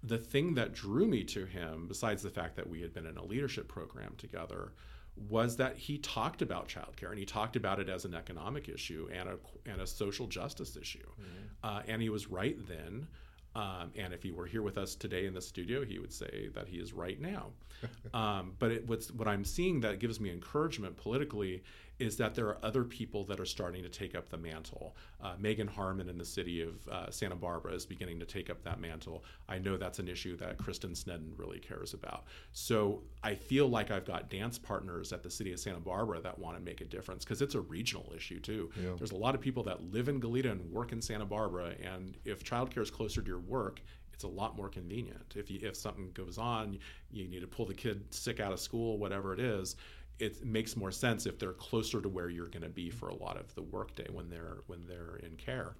[0.05, 3.17] the thing that drew me to him, besides the fact that we had been in
[3.17, 4.73] a leadership program together,
[5.17, 9.09] was that he talked about childcare and he talked about it as an economic issue
[9.13, 9.39] and a,
[9.71, 10.99] and a social justice issue.
[11.01, 11.47] Mm-hmm.
[11.63, 13.07] Uh, and he was right then.
[13.55, 16.49] Um, and if he were here with us today in the studio, he would say
[16.55, 17.49] that he is right now.
[18.15, 21.63] um, but it, what's, what I'm seeing that gives me encouragement politically
[21.99, 24.97] is that there are other people that are starting to take up the mantle.
[25.23, 28.63] Uh, Meagan Harmon in the city of uh, Santa Barbara is beginning to take up
[28.65, 29.25] that mantle.
[29.49, 32.25] I know that's an issue that Kristen Sneddon really cares about.
[32.53, 36.39] So I feel like I've got dance partners at the city of Santa Barbara that
[36.39, 38.71] want to make a difference because it's a regional issue too.
[38.83, 38.91] Yeah.
[38.97, 42.17] There's a lot of people that live in Goleta and work in Santa Barbara, and
[42.25, 43.81] if childcare is closer to your work,
[44.13, 45.35] it's a lot more convenient.
[45.37, 46.79] If you, if something goes on,
[47.11, 49.77] you need to pull the kid sick out of school, whatever it is
[50.19, 53.15] it makes more sense if they're closer to where you're going to be for a
[53.15, 55.75] lot of the workday when they're when they're in care.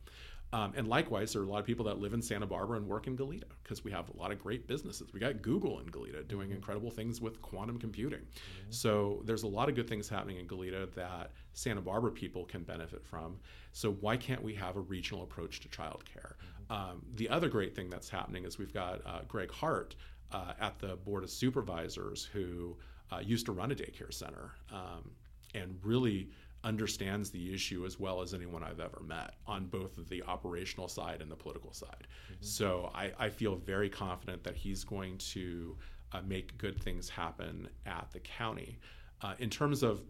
[0.55, 2.87] Um, and likewise, there are a lot of people that live in Santa Barbara and
[2.87, 5.11] work in Goleta because we have a lot of great businesses.
[5.13, 6.57] We got Google in Goleta doing mm-hmm.
[6.57, 8.21] incredible things with quantum computing.
[8.21, 8.71] Mm-hmm.
[8.71, 12.65] So there's a lot of good things happening in Goleta that Santa Barbara people can
[12.65, 13.39] benefit from.
[13.73, 16.35] So why can't we have a regional approach to childcare?
[16.35, 16.73] Mm-hmm.
[16.73, 19.95] Um, the other great thing that's happening is we've got uh, Greg Hart
[20.33, 22.77] uh, at the Board of Supervisors who
[23.13, 25.11] uh, used to run a daycare center um,
[25.55, 26.31] and really
[26.65, 31.21] understands the issue as well as anyone I've ever met on both the operational side
[31.21, 32.07] and the political side.
[32.07, 32.45] Mm-hmm.
[32.45, 35.77] So I, I, feel very confident that he's going to
[36.13, 38.79] uh, make good things happen at the county.
[39.23, 40.03] Uh, in terms of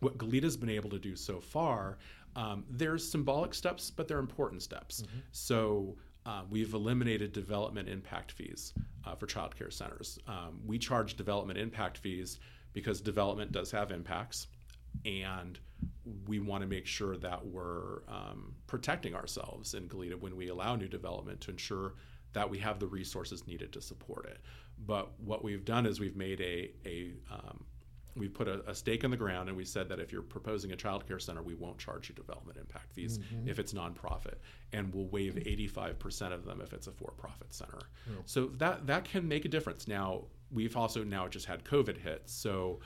[0.00, 1.98] what Goleta's been able to do so far,
[2.34, 5.02] um, there's symbolic steps, but they're important steps.
[5.02, 5.18] Mm-hmm.
[5.32, 8.72] So uh, we've eliminated development impact fees
[9.06, 10.18] uh, for childcare centers.
[10.26, 12.38] Um, we charge development impact fees
[12.72, 14.46] because development does have impacts,
[15.04, 15.58] and
[16.26, 20.76] we want to make sure that we're um, protecting ourselves in Goleta when we allow
[20.76, 21.94] new development to ensure
[22.32, 24.38] that we have the resources needed to support it.
[24.86, 27.64] But what we've done is we've made a, a um,
[28.16, 30.72] we put a, a, stake in the ground and we said that if you're proposing
[30.72, 33.48] a child care center, we won't charge you development impact fees mm-hmm.
[33.48, 34.36] if it's nonprofit,
[34.72, 37.80] and we'll waive 85% of them if it's a for-profit center.
[38.06, 38.16] Yeah.
[38.26, 39.88] So that that can make a difference.
[39.88, 42.80] Now we've also now just had COVID hit, so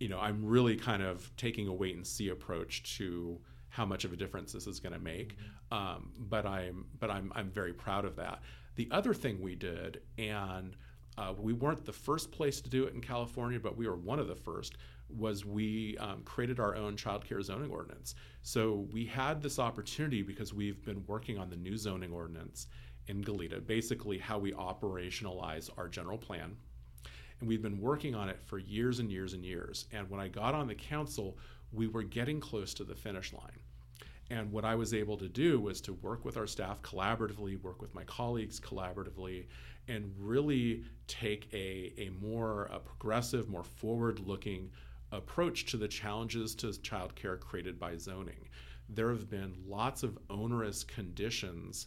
[0.00, 4.04] you know I'm really kind of taking a wait and see approach to how much
[4.04, 5.36] of a difference this is going to make.
[5.36, 5.74] Mm-hmm.
[5.74, 8.42] Um, but I'm but I'm I'm very proud of that.
[8.76, 10.76] The other thing we did and
[11.16, 14.18] uh, we weren't the first place to do it in California, but we were one
[14.18, 14.76] of the first.
[15.16, 18.14] Was we um, created our own child care zoning ordinance.
[18.42, 22.66] So we had this opportunity because we've been working on the new zoning ordinance
[23.06, 26.56] in Goleta, basically how we operationalize our general plan.
[27.38, 29.86] And we've been working on it for years and years and years.
[29.92, 31.36] And when I got on the council,
[31.72, 33.60] we were getting close to the finish line.
[34.30, 37.82] And what I was able to do was to work with our staff collaboratively, work
[37.82, 39.46] with my colleagues collaboratively,
[39.88, 44.70] and really take a, a more a progressive, more forward looking
[45.12, 48.48] approach to the challenges to childcare created by zoning.
[48.88, 51.86] There have been lots of onerous conditions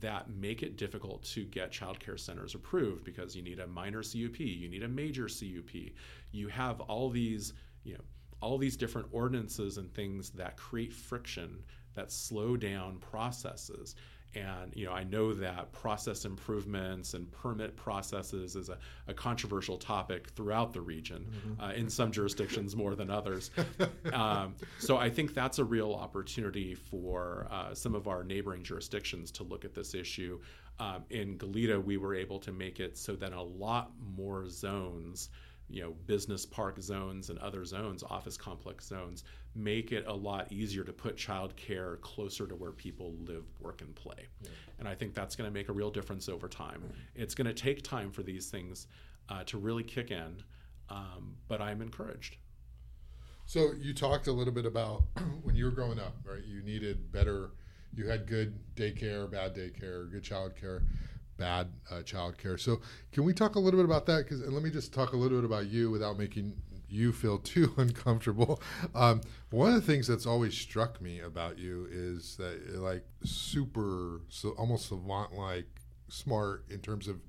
[0.00, 4.40] that make it difficult to get childcare centers approved because you need a minor CUP,
[4.40, 5.92] you need a major CUP.
[6.32, 7.52] You have all these,
[7.84, 8.04] you know,
[8.40, 11.62] all these different ordinances and things that create friction
[11.94, 13.94] that slow down processes
[14.36, 19.76] and you know i know that process improvements and permit processes is a, a controversial
[19.76, 21.60] topic throughout the region mm-hmm.
[21.60, 23.50] uh, in some jurisdictions more than others
[24.12, 29.30] um, so i think that's a real opportunity for uh, some of our neighboring jurisdictions
[29.30, 30.38] to look at this issue
[30.78, 35.30] um, in goleta we were able to make it so that a lot more zones
[35.68, 39.24] you know business park zones and other zones office complex zones
[39.56, 43.94] make it a lot easier to put childcare closer to where people live work and
[43.94, 44.50] play yeah.
[44.78, 46.82] and i think that's going to make a real difference over time
[47.14, 48.86] it's going to take time for these things
[49.28, 50.42] uh, to really kick in
[50.90, 52.36] um, but i'm encouraged
[53.46, 55.04] so you talked a little bit about
[55.42, 57.50] when you were growing up right you needed better
[57.94, 60.82] you had good daycare bad daycare good childcare
[61.36, 62.58] bad uh, child care.
[62.58, 62.80] So,
[63.12, 64.24] can we talk a little bit about that?
[64.24, 66.54] Because let me just talk a little bit about you without making
[66.88, 68.60] you feel too uncomfortable.
[68.94, 69.20] Um,
[69.50, 74.50] one of the things that's always struck me about you is that like super, so
[74.50, 75.66] almost savant-like
[76.08, 77.20] smart in terms of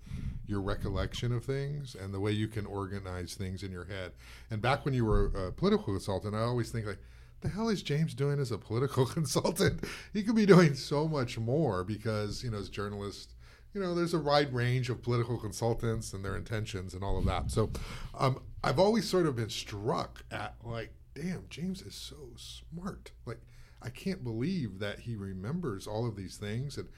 [0.45, 4.11] your recollection of things and the way you can organize things in your head.
[4.49, 6.99] And back when you were a political consultant, I always think like,
[7.41, 9.83] the hell is James doing as a political consultant?
[10.13, 13.35] He could be doing so much more because, you know, as journalists,
[13.73, 17.25] you know, there's a wide range of political consultants and their intentions and all of
[17.25, 17.51] that.
[17.51, 17.69] So
[18.15, 23.11] um, I've always sort of been struck at like, damn, James is so smart.
[23.25, 23.39] Like,
[23.81, 26.77] I can't believe that he remembers all of these things.
[26.77, 26.89] And,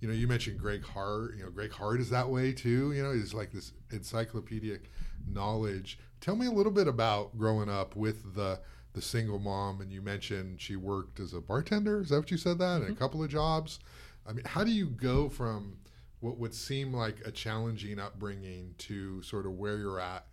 [0.00, 1.36] you know, you mentioned Gregg Hart.
[1.36, 2.92] You know, Gregg Hart is that way too.
[2.92, 4.90] You know, he's like this encyclopedic
[5.26, 5.98] knowledge.
[6.20, 8.60] Tell me a little bit about growing up with the
[8.92, 12.00] the single mom, and you mentioned she worked as a bartender.
[12.00, 12.58] Is that what you said?
[12.58, 12.86] That mm-hmm.
[12.86, 13.78] and a couple of jobs.
[14.26, 15.76] I mean, how do you go from
[16.20, 20.26] what would seem like a challenging upbringing to sort of where you're at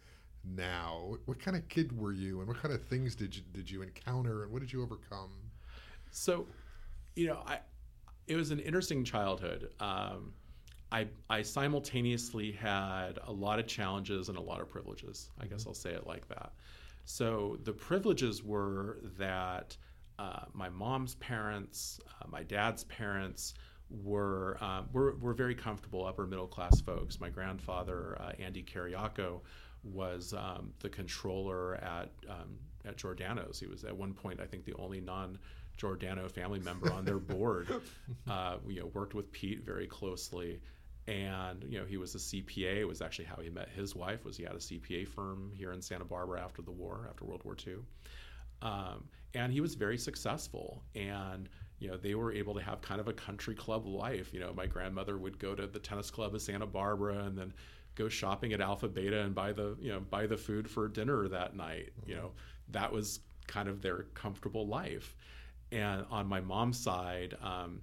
[0.55, 1.17] now.
[1.25, 3.81] What kind of kid were you, and what kind of things did you did you
[3.81, 5.31] encounter, and what did you overcome?
[6.11, 6.47] So,
[7.15, 7.59] you know, I
[8.27, 9.69] it was an interesting childhood.
[9.79, 10.33] Um,
[10.91, 15.29] I I simultaneously had a lot of challenges and a lot of privileges.
[15.39, 15.69] I guess mm-hmm.
[15.69, 16.53] I'll say it like that.
[17.05, 19.77] So the privileges were that
[20.19, 23.53] uh, my mom's parents, uh, my dad's parents
[23.89, 27.21] were, um, were, were very comfortable upper middle class folks.
[27.21, 29.41] My grandfather, uh, Andy Kyriaco,
[29.93, 33.59] was um, the controller at, um, at Jordano's.
[33.59, 35.37] He was at one point, I think, the only non
[35.77, 37.67] Giordano family member on their board.
[38.29, 40.59] Uh, you know, worked with Pete very closely.
[41.07, 42.77] And you know he was a CPA.
[42.77, 44.25] It was actually how he met his wife.
[44.25, 47.43] Was he had a CPA firm here in Santa Barbara after the war, after World
[47.45, 47.75] War II,
[48.61, 50.83] um, and he was very successful.
[50.95, 51.47] And
[51.79, 54.33] you know, they were able to have kind of a country club life.
[54.33, 57.53] You know, my grandmother would go to the tennis club of Santa Barbara and then
[57.97, 61.27] go shopping at Alpha Beta and buy the, you know, buy the food for dinner
[61.27, 61.89] that night.
[62.05, 62.31] You know,
[62.69, 65.15] that was kind of their comfortable life.
[65.71, 67.81] And on my mom's side, um,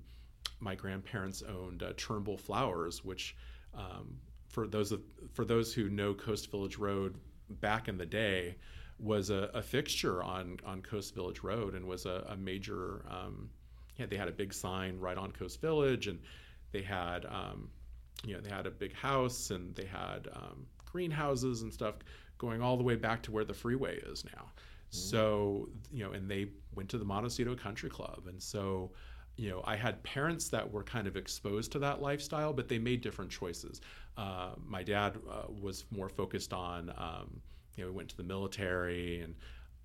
[0.60, 3.36] my grandparents owned uh, Turnbull Flowers, which
[3.74, 4.16] um,
[4.48, 7.16] for those of, for those who know Coast Village Road
[7.60, 8.56] back in the day
[8.98, 13.50] was a, a fixture on on Coast Village Road and was a, a major um,
[13.96, 16.18] yeah, they had a big sign right on Coast Village, and
[16.72, 17.70] they had um,
[18.24, 21.96] you know they had a big house and they had um, greenhouses and stuff
[22.38, 24.44] going all the way back to where the freeway is now.
[24.44, 24.94] Mm.
[24.94, 28.92] So you know, and they went to the Montecito Country Club, and so
[29.36, 32.78] you know, I had parents that were kind of exposed to that lifestyle, but they
[32.78, 33.80] made different choices.
[34.16, 37.40] Uh, my dad uh, was more focused on um,
[37.76, 39.34] you know, he went to the military and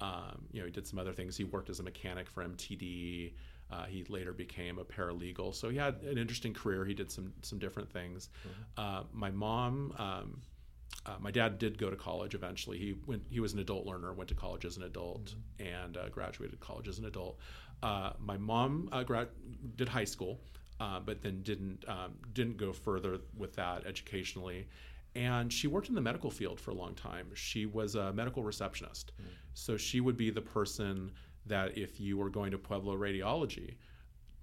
[0.01, 1.35] um, you know, he did some other things.
[1.35, 3.33] He worked as a mechanic for MTD.
[3.71, 5.53] Uh, he later became a paralegal.
[5.53, 6.85] So he had an interesting career.
[6.85, 8.29] He did some some different things.
[8.41, 8.61] Mm-hmm.
[8.77, 10.41] Uh, my mom, um,
[11.05, 12.77] uh, my dad did go to college eventually.
[12.77, 13.23] He went.
[13.29, 14.13] He was an adult learner.
[14.13, 15.75] Went to college as an adult mm-hmm.
[15.75, 17.37] and uh, graduated college as an adult.
[17.83, 19.29] Uh, my mom uh, grad-
[19.75, 20.41] did high school,
[20.79, 24.67] but then didn't um, didn't go further with that educationally
[25.15, 27.27] and she worked in the medical field for a long time.
[27.33, 29.11] She was a medical receptionist.
[29.19, 29.25] Mm.
[29.53, 31.11] So she would be the person
[31.49, 33.75] that if you were going to Pueblo Radiology,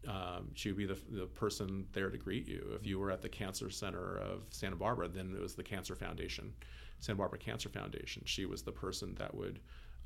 [0.07, 2.73] um, she would be the, the person there to greet you.
[2.75, 5.97] If you were at the Cancer Center of Santa Barbara, then it was the Cancer
[5.97, 6.53] Foundation,
[7.01, 8.23] Santa Barbara Cancer Foundation.
[8.25, 9.61] She was the person that would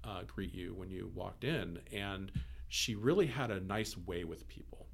[0.04, 1.78] uh, greet you when you walked in.
[1.92, 2.32] And
[2.68, 4.86] she really had a nice way with people.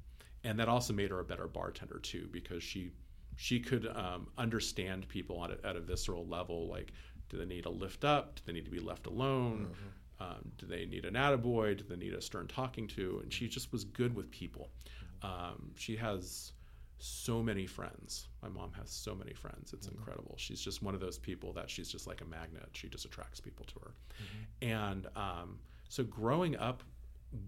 [0.43, 2.91] And that also made her a better bartender, too, because she
[3.37, 6.91] she could um, understand people a, at a visceral level like
[7.29, 9.87] do they need a lift up do they need to be left alone mm-hmm.
[10.19, 11.77] Um, do they need an attaboy?
[11.77, 13.19] Do they need a stern talking to?
[13.23, 14.69] And she just was good with people.
[15.21, 16.51] Um, she has
[16.99, 18.27] so many friends.
[18.41, 19.73] My mom has so many friends.
[19.73, 19.97] It's mm-hmm.
[19.97, 20.35] incredible.
[20.37, 22.69] She's just one of those people that she's just like a magnet.
[22.73, 23.91] She just attracts people to her.
[23.91, 24.71] Mm-hmm.
[24.73, 25.59] and um,
[25.89, 26.83] so growing up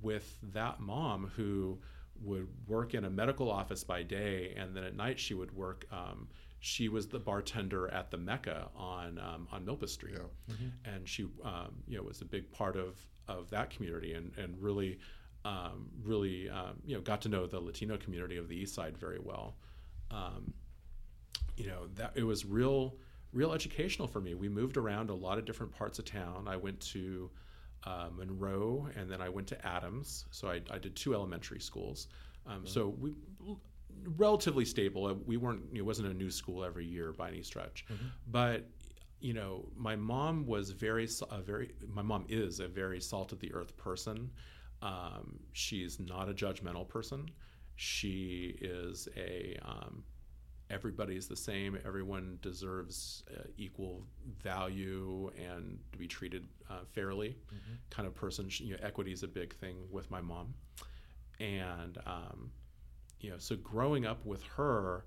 [0.02, 1.80] with that mom who
[2.22, 5.86] would work in a medical office by day, and then at night she would work.
[5.92, 6.28] Um,
[6.60, 10.54] she was the bartender at the Mecca on um, on Milpas Street, yeah.
[10.54, 10.94] mm-hmm.
[10.94, 14.62] and she um, you know was a big part of of that community, and and
[14.62, 15.00] really
[15.46, 18.98] um, really um, you know got to know the Latino community of the East Side
[18.98, 19.56] very well.
[20.12, 20.54] Um,
[21.56, 22.96] you know that it was real
[23.32, 24.34] real educational for me.
[24.34, 26.48] We moved around a lot of different parts of town.
[26.48, 27.30] I went to
[27.86, 30.26] uh, Monroe, and then I went to Adams.
[30.32, 32.08] So I, I did two elementary schools.
[32.46, 33.16] Um, So we
[34.18, 35.06] relatively stable.
[35.06, 35.64] Uh, we weren't.
[35.74, 38.08] It wasn't a new school every year by any stretch, mm-hmm.
[38.28, 38.68] but
[39.20, 41.72] you know, my mom was very, a very.
[41.94, 44.30] My mom is a very salt of the earth person.
[44.82, 47.30] Um, she's not a judgmental person.
[47.76, 50.04] She is a um,
[50.70, 51.78] everybody's the same.
[51.86, 54.04] Everyone deserves uh, equal
[54.42, 57.30] value and to be treated uh, fairly.
[57.30, 57.74] Mm-hmm.
[57.90, 58.50] Kind of person.
[58.50, 60.54] You know, equity is a big thing with my mom,
[61.40, 62.52] and um,
[63.20, 65.06] you know, so growing up with her,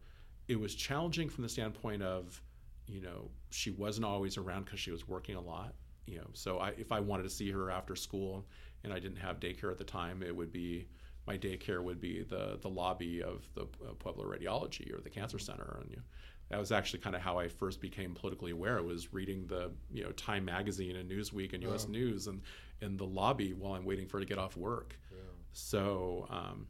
[0.49, 2.41] it was challenging from the standpoint of,
[2.87, 5.75] you know, she wasn't always around because she was working a lot.
[6.07, 8.45] You know, so I, if I wanted to see her after school
[8.83, 10.89] and I didn't have daycare at the time, it would be
[11.27, 15.39] my daycare would be the the lobby of the uh, Pueblo Radiology or the Cancer
[15.39, 16.03] Center, and you know,
[16.49, 18.79] that was actually kind of how I first became politically aware.
[18.79, 21.87] It was reading the you know Time magazine and Newsweek and U.S.
[21.87, 22.43] News and
[22.81, 24.99] in the lobby while I'm waiting for her to get off work.
[25.13, 25.19] Yeah.
[25.53, 26.27] So.
[26.29, 26.67] Um,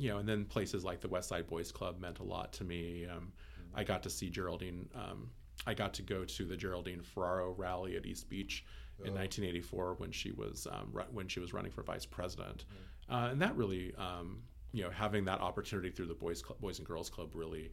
[0.00, 2.64] you know, and then places like the West Side Boys Club meant a lot to
[2.64, 3.06] me.
[3.06, 3.78] Um, mm-hmm.
[3.78, 4.88] I got to see Geraldine.
[4.94, 5.30] Um,
[5.66, 8.64] I got to go to the Geraldine Ferraro rally at East Beach
[8.98, 12.64] in 1984 when she was um, when she was running for vice president.
[12.64, 14.38] Mm-hmm uh, and that really, um,
[14.72, 17.72] you know, having that opportunity through the Boys Club, Boys and Girls Club really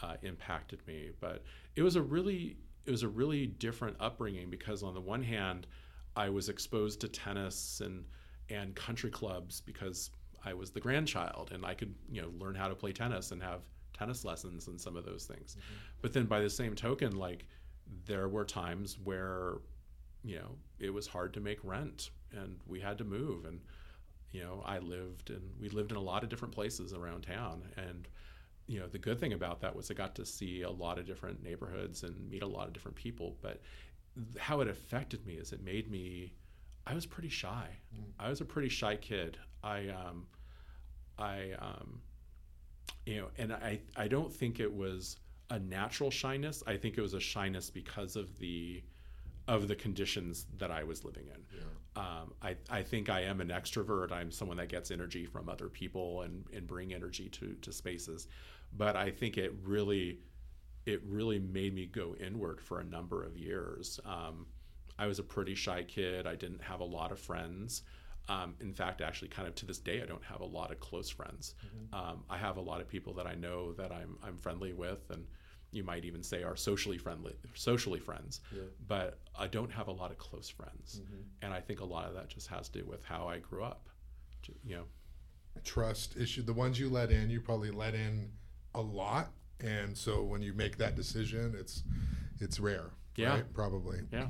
[0.00, 1.10] uh, impacted me.
[1.20, 1.44] But
[1.76, 2.56] it was a really
[2.86, 5.66] it was a really different upbringing because on the one hand,
[6.16, 8.04] I was exposed to tennis and
[8.48, 10.10] and country clubs because
[10.44, 13.42] I was the grandchild and I could you know learn how to play tennis and
[13.42, 13.60] have
[13.96, 15.56] tennis lessons and some of those things.
[15.58, 15.74] Mm-hmm.
[16.02, 17.46] But then by the same token, like
[18.06, 19.54] there were times where
[20.24, 23.60] you know it was hard to make rent and we had to move and
[24.32, 27.62] you know, I lived and we lived in a lot of different places around town.
[27.76, 28.08] And,
[28.66, 31.06] you know, the good thing about that was I got to see a lot of
[31.06, 33.36] different neighborhoods and meet a lot of different people.
[33.40, 33.60] But
[34.38, 36.34] how it affected me is it made me,
[36.88, 37.68] I was pretty shy.
[37.94, 38.12] Mm.
[38.18, 39.38] I was a pretty shy kid.
[39.62, 40.26] I, um,
[41.18, 42.00] I, um,
[43.04, 45.18] you know, and I, I don't think it was
[45.50, 46.62] a natural shyness.
[46.66, 48.82] I think it was a shyness because of the,
[49.46, 51.42] of the conditions that I was living in.
[51.52, 52.02] Yeah.
[52.02, 54.12] Um, I, I think I am an extrovert.
[54.12, 58.28] I'm someone that gets energy from other people and, and bring energy to, to spaces.
[58.76, 60.20] But I think it really
[60.86, 64.00] it really made me go inward for a number of years.
[64.06, 64.46] Um,
[64.98, 66.26] I was a pretty shy kid.
[66.26, 67.82] I didn't have a lot of friends.
[68.28, 70.80] Um, in fact, actually, kind of to this day, I don't have a lot of
[70.80, 71.54] close friends.
[71.64, 71.94] Mm-hmm.
[71.94, 75.10] Um, I have a lot of people that I know that I'm I'm friendly with,
[75.10, 75.24] and
[75.70, 78.40] you might even say are socially friendly, socially friends.
[78.54, 78.62] Yeah.
[78.86, 81.22] But I don't have a lot of close friends, mm-hmm.
[81.42, 83.64] and I think a lot of that just has to do with how I grew
[83.64, 83.88] up.
[84.64, 84.84] You know,
[85.64, 86.42] trust issue.
[86.42, 88.30] The ones you let in, you probably let in
[88.74, 89.30] a lot,
[89.60, 91.82] and so when you make that decision, it's
[92.40, 92.90] it's rare.
[93.16, 93.54] Yeah, right?
[93.54, 94.00] probably.
[94.12, 94.26] Yeah.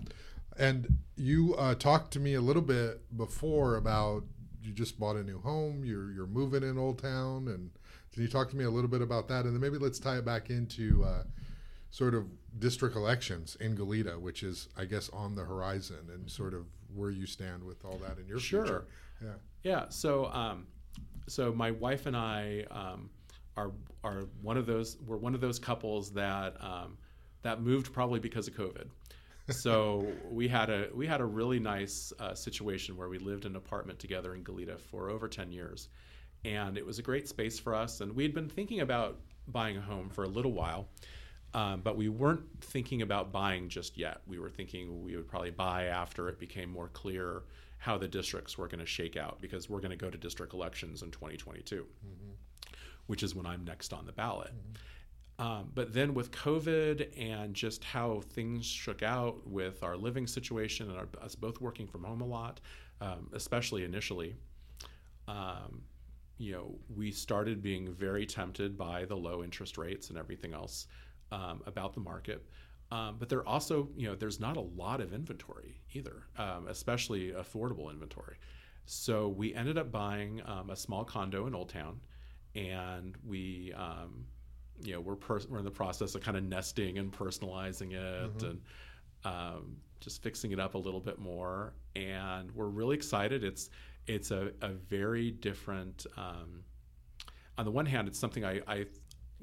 [0.58, 4.24] And you uh, talked to me a little bit before about
[4.62, 5.84] you just bought a new home.
[5.84, 7.70] You're you're moving in Old Town, and
[8.12, 9.44] can you talk to me a little bit about that?
[9.44, 11.22] And then maybe let's tie it back into uh,
[11.90, 12.26] sort of
[12.58, 17.10] district elections in Goleta, which is, I guess, on the horizon, and sort of where
[17.10, 18.64] you stand with all that in your Sure.
[18.64, 18.84] future.
[19.22, 19.28] Yeah.
[19.62, 19.84] Yeah.
[19.90, 20.66] So, um,
[21.28, 23.10] so my wife and I um,
[23.56, 23.70] are
[24.02, 24.96] are one of those.
[25.06, 26.98] We're one of those couples that um,
[27.42, 28.88] that moved probably because of COVID.
[29.50, 33.52] So we had a we had a really nice uh, situation where we lived in
[33.52, 35.88] an apartment together in Goleta for over ten years,
[36.44, 38.00] and it was a great space for us.
[38.00, 39.18] And we had been thinking about
[39.48, 40.88] buying a home for a little while.
[41.54, 44.20] Um, but we weren't thinking about buying just yet.
[44.26, 47.44] We were thinking we would probably buy after it became more clear
[47.78, 50.52] how the districts were going to shake out because we're going to go to district
[50.52, 51.86] elections in 2022,
[53.06, 54.52] which is when I'm next on the ballot.
[55.38, 60.90] Um, but then with COVID and just how things shook out with our living situation
[60.90, 62.60] and our, us both working from home a lot,
[63.00, 64.34] um, especially initially,
[65.28, 65.82] um,
[66.38, 70.86] you know, we started being very tempted by the low interest rates and everything else
[71.30, 72.44] um, about the market.
[72.90, 77.32] Um, but there also, you know, there's not a lot of inventory either, um, especially
[77.32, 78.36] affordable inventory.
[78.86, 82.00] So we ended up buying a small condo in Old Town,
[82.54, 83.74] and we,
[84.82, 88.42] you know, we're pers- we're in the process of kind of nesting and personalizing it
[88.42, 88.60] and
[89.24, 91.74] um, just fixing it up a little bit more.
[91.96, 93.42] And we're really excited.
[93.44, 93.70] It's
[94.06, 96.06] it's a, a very different.
[96.16, 96.62] Um,
[97.56, 98.86] on the one hand, it's something I, I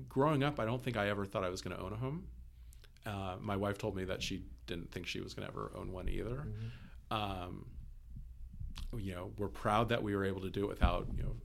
[0.08, 2.28] growing up, I don't think I ever thought I was going to own a home.
[3.06, 5.92] Uh, my wife told me that she didn't think she was going to ever own
[5.92, 6.48] one either.
[7.12, 7.66] Um,
[8.98, 11.36] you know, we're proud that we were able to do it without you know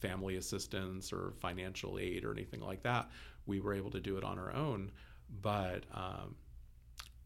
[0.00, 3.10] family assistance or financial aid or anything like that.
[3.46, 4.90] We were able to do it on our own,
[5.42, 6.34] but um,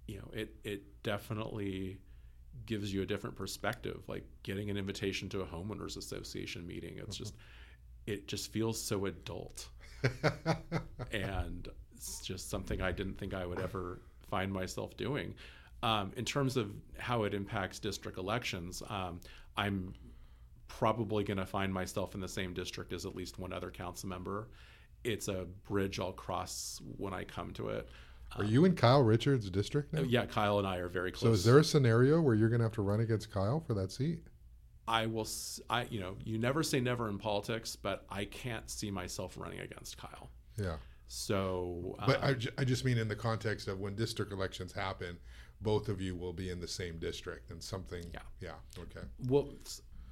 [0.07, 1.99] you know, it it definitely
[2.67, 4.03] gives you a different perspective.
[4.09, 7.35] Like getting an invitation to a homeowners association meeting, it's just
[8.07, 9.69] it just feels so adult
[11.13, 15.35] and it's just something I didn't think I would ever find myself doing.
[15.83, 19.21] Um, in terms of how it impacts district elections, um,
[19.57, 19.95] I'm
[20.79, 24.09] probably going to find myself in the same district as at least one other council
[24.09, 24.49] member.
[25.05, 27.89] It's a bridge I'll cross when I come to it.
[28.37, 30.03] Are you in Kyle Richards' district now?
[30.03, 31.29] Yeah, Kyle and I are very close.
[31.29, 33.75] So is there a scenario where you're going to have to run against Kyle for
[33.75, 34.23] that seat?
[34.89, 35.29] I will.
[35.69, 39.61] I you know you never say never in politics, but I can't see myself running
[39.61, 40.31] against Kyle.
[40.57, 40.77] Yeah.
[41.09, 44.73] So, But um, I, ju- I just mean in the context of when district elections
[44.73, 45.19] happen,
[45.61, 48.03] both of you will be in the same district and something.
[48.15, 48.21] Yeah.
[48.41, 48.83] Yeah.
[48.83, 49.07] Okay.
[49.29, 49.49] well,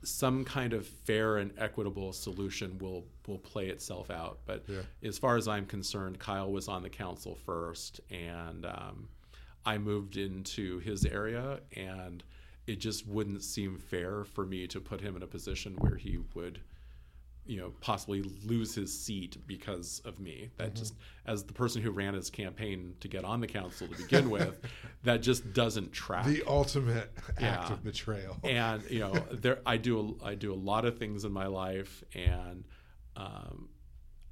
[0.02, 4.38] some kind of fair and equitable solution will will play itself out.
[4.46, 4.82] But Yeah.
[5.02, 9.08] as far as I'm concerned, Kyle was on the council first, and um,
[9.64, 12.24] I moved into his area, and
[12.66, 16.18] it just wouldn't seem fair for me to put him in a position where he
[16.34, 16.60] would.
[17.50, 20.50] You know, possibly lose his seat because of me.
[20.56, 20.94] That just,
[21.26, 24.60] as the person who ran his campaign to get on the council to begin with,
[25.02, 28.36] that just doesn't track The ultimate act of betrayal.
[28.44, 32.04] and you know there i do i do a lot of things in my life
[32.14, 32.64] and
[33.16, 33.68] um,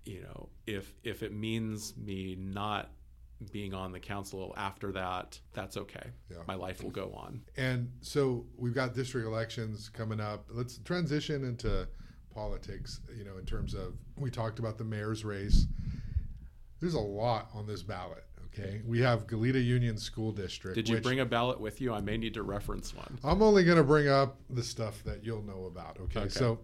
[0.05, 2.91] you know if if it means me not
[3.51, 6.39] being on the council after that that's okay Yeah.
[6.47, 10.47] my life will go on And so we've got district elections coming up.
[10.51, 11.89] Let's transition into
[12.39, 15.67] politics, you know, in terms of we talked about the mayor's race.
[16.81, 18.81] There's a lot on this ballot, okay?
[18.87, 20.77] We have Goleta Union School District.
[20.77, 23.43] did you which bring a ballot with you i may need to reference one I'm
[23.43, 26.21] only going to bring up the stuff that you'll know about, okay?
[26.21, 26.29] Okay.
[26.29, 26.61] So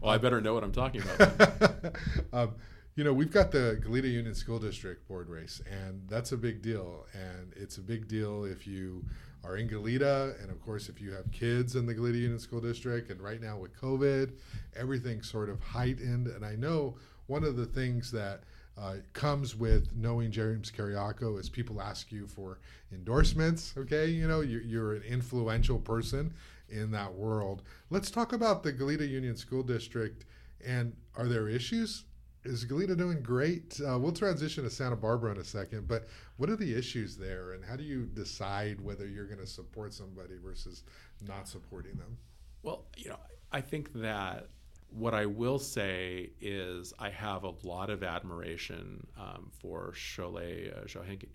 [0.00, 1.96] well i better know what i'm talking about
[2.32, 2.54] um,
[2.94, 6.62] you know, we've got the Goleta Union School District board race, and that's a big
[6.62, 7.06] deal.
[7.14, 9.04] And it's a big deal if you
[9.48, 12.60] are in Goleta, and of course, if you have kids in the Goleta Union School
[12.60, 13.10] District.
[13.10, 14.32] And right now with COVID,
[14.76, 16.26] everything's sort of heightened.
[16.26, 16.96] And I know
[17.26, 18.42] one of the things that
[18.76, 22.60] uh, comes with knowing James Kyriaco is people ask you for
[22.92, 23.74] endorsements.
[23.76, 26.32] Okay, you know, you're, you're an influential person
[26.68, 27.62] in that world.
[27.88, 30.26] Let's talk about the Goleta Union School District.
[30.64, 32.04] And are there issues?
[32.44, 33.80] Is Goleta doing great?
[33.80, 36.06] Uh, we'll transition to Santa Barbara in a second, but
[36.38, 39.92] what are the issues there, and how do you decide whether you're going to support
[39.92, 40.84] somebody versus
[41.26, 42.16] not supporting them?
[42.62, 43.18] Well, you know,
[43.50, 44.48] I think that
[44.90, 50.84] what I will say is I have a lot of admiration um, for Sholeh uh,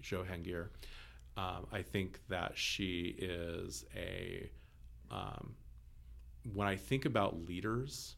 [0.02, 0.70] Jahangir.
[1.36, 4.50] Um, I think that she is a.
[5.12, 5.54] Um,
[6.54, 8.16] when I think about leaders,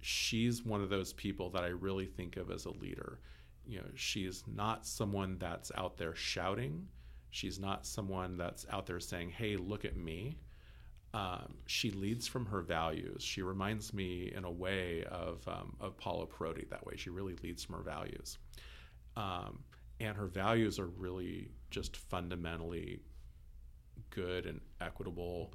[0.00, 3.20] she's one of those people that I really think of as a leader.
[3.66, 6.88] You know, she's not someone that's out there shouting.
[7.30, 10.38] She's not someone that's out there saying, "Hey, look at me."
[11.12, 13.22] um, she leads from her values.
[13.22, 16.94] She reminds me in a way of um, of Paula Perotte that way.
[16.96, 18.38] She really leads from her values,
[19.16, 19.60] um,
[19.98, 23.00] and her values are really just fundamentally
[24.10, 25.52] good and equitable.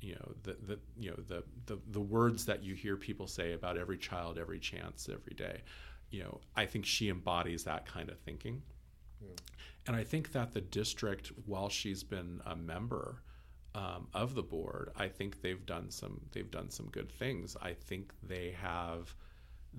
[0.00, 3.52] You know the, the you know the, the the words that you hear people say
[3.52, 5.62] about every child, every chance, every day.
[6.14, 8.62] You know, I think she embodies that kind of thinking.
[9.86, 13.22] And I think that the district, while she's been a member
[13.74, 17.56] um, of the board, I think they've done some they've done some good things.
[17.60, 19.12] I think they have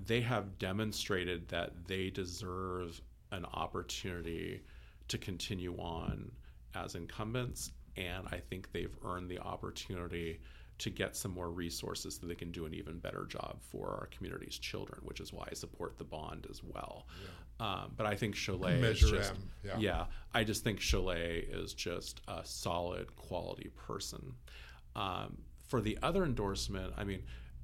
[0.05, 4.61] they have demonstrated that they deserve an opportunity
[5.07, 6.31] to continue on
[6.75, 10.41] as incumbents, and I think they've earned the opportunity
[10.77, 14.07] to get some more resources so they can do an even better job for our
[14.07, 17.07] community's children, which is why I support the bond as well.
[17.21, 17.65] Yeah.
[17.65, 19.77] Um, but I think Sholeh Measure is just, yeah.
[19.79, 20.05] yeah.
[20.33, 24.33] I just think Sholeh is just a solid quality person.
[24.95, 27.23] Um, for the other endorsement, I mean,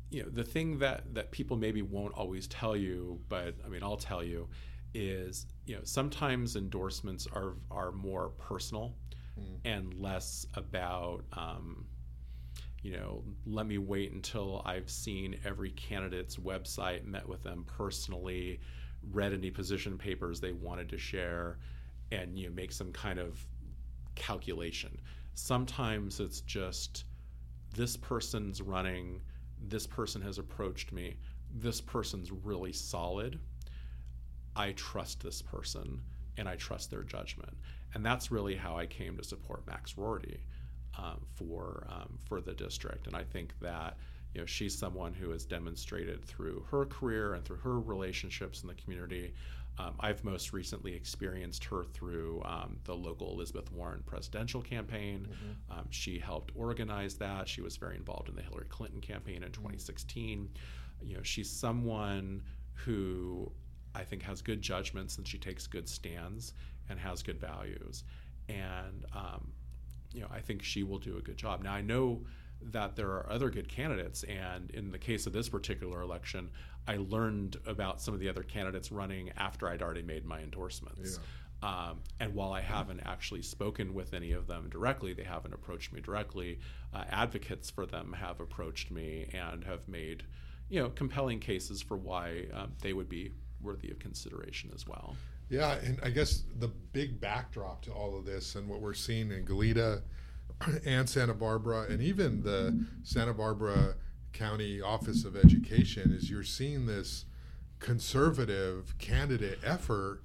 [0.09, 3.84] you know, the thing that that people maybe won't always tell you, but I mean,
[3.84, 4.47] I'll tell you,
[4.93, 8.93] is you know sometimes endorsements are are more personal
[9.39, 9.57] mm.
[9.66, 11.24] and less about.
[11.34, 11.86] Um,
[12.82, 18.60] you know, let me wait until I've seen every candidate's website, met with them personally,
[19.12, 21.60] read any position papers they wanted to share,
[22.12, 23.46] and you know, make some kind of
[24.16, 25.00] calculation.
[25.36, 27.06] Sometimes it's just
[27.76, 29.22] this person's running,
[29.68, 31.16] this person has approached me,
[31.54, 33.40] this person's really solid.
[34.56, 36.02] I trust this person
[36.38, 37.56] and I trust their judgment.
[37.94, 40.40] And that's really how I came to support Max Roarty
[40.98, 43.08] um, for um, for the district.
[43.08, 43.98] And I think that
[44.34, 48.68] you know she's someone who has demonstrated through her career and through her relationships in
[48.68, 49.34] the community.
[49.80, 55.28] Um, I've most recently experienced her through um, the local Elizabeth Warren presidential campaign.
[55.28, 55.80] Mm-hmm.
[55.80, 57.48] Um, she helped organize that.
[57.48, 60.50] She was very involved in the Hillary Clinton campaign in 2016.
[61.02, 63.52] You know, she's someone who
[63.96, 66.54] I think has good judgments and she takes good stands
[66.89, 68.04] and has good values.
[68.50, 69.52] And um,
[70.14, 71.64] you know, I think she will do a good job.
[71.64, 72.22] Now I know
[72.64, 76.49] that there are other good candidates, and in the case of this particular election,
[76.88, 81.20] I learned about some of the other candidates running after I'd already made my endorsements.
[81.20, 81.26] Yeah.
[81.64, 85.93] Um, and while I haven't actually spoken with any of them directly, they haven't approached
[85.93, 86.59] me directly.
[86.93, 90.24] Uh, advocates for them have approached me and have made,
[90.70, 93.32] you know, compelling cases for why um, they would be
[93.62, 95.16] worthy of consideration as well.
[95.52, 99.32] Yeah, and I guess the big backdrop to all of this and what we're seeing
[99.32, 100.02] in Goleta
[100.86, 103.95] and Santa Barbara and even the Santa Barbara
[104.32, 107.26] County Office of Education is you're seeing this
[107.80, 110.22] conservative candidate effort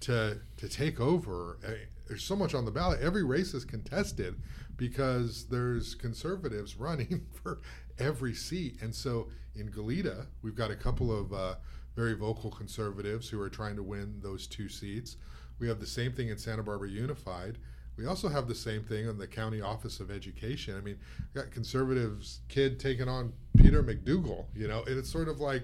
[0.00, 1.58] to to take over.
[2.06, 3.00] There's so much on the ballot.
[3.00, 4.42] Every race is contested
[4.76, 7.62] because there's conservatives running for
[7.98, 8.82] every seat.
[8.82, 11.54] And so in Goleta, we've got a couple of uh,
[11.96, 15.16] very vocal conservatives who are trying to win those two seats.
[15.58, 17.58] We have the same thing in Santa Barbara Unified.
[17.96, 20.76] We also have the same thing in the County Office of Education.
[20.76, 20.98] I mean,
[21.34, 25.62] got conservatives kid taking on Peter McDougal, you know, and it's sort of like,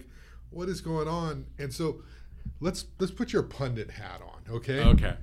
[0.48, 1.44] what is going on?
[1.58, 2.02] And so
[2.60, 4.80] let's let's put your pundit hat on, okay?
[4.80, 5.14] Okay.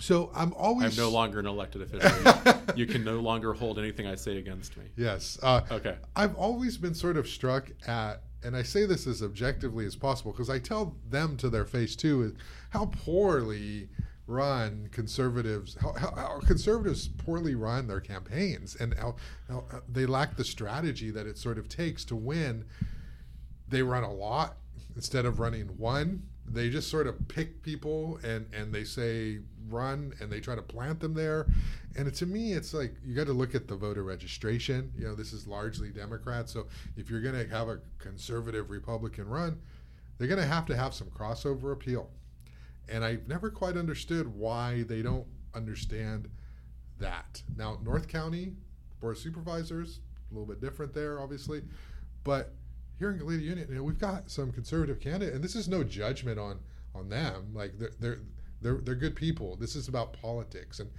[0.00, 0.96] So I'm always.
[0.96, 2.54] I'm no longer an elected official.
[2.76, 4.84] you can no longer hold anything I say against me.
[4.96, 5.38] Yes.
[5.42, 5.96] Uh, okay.
[6.14, 10.32] I've always been sort of struck at and I say this as objectively as possible
[10.32, 12.34] because I tell them to their face too
[12.70, 13.88] how poorly
[14.26, 19.16] run conservatives how, how, how, conservatives poorly run their campaigns and how,
[19.48, 22.64] how they lack the strategy that it sort of takes to win.
[23.68, 24.58] They run a lot
[24.94, 26.22] instead of running one
[26.54, 29.38] they just sort of pick people and and they say
[29.68, 31.46] run and they try to plant them there.
[31.96, 34.92] And to me it's like you got to look at the voter registration.
[34.96, 39.28] You know this is largely democrat so if you're going to have a conservative republican
[39.28, 39.58] run
[40.16, 42.10] they're going to have to have some crossover appeal.
[42.88, 46.28] And i've never quite understood why they don't understand
[46.98, 47.42] that.
[47.56, 48.52] Now north county
[49.00, 51.62] board of supervisors a little bit different there obviously
[52.24, 52.52] but
[52.98, 55.84] here in Goleta Union, you know, we've got some conservative candidate, and this is no
[55.84, 56.58] judgment on
[56.94, 57.52] on them.
[57.54, 58.18] Like they're they're
[58.60, 59.56] they're, they're good people.
[59.56, 60.90] This is about politics, and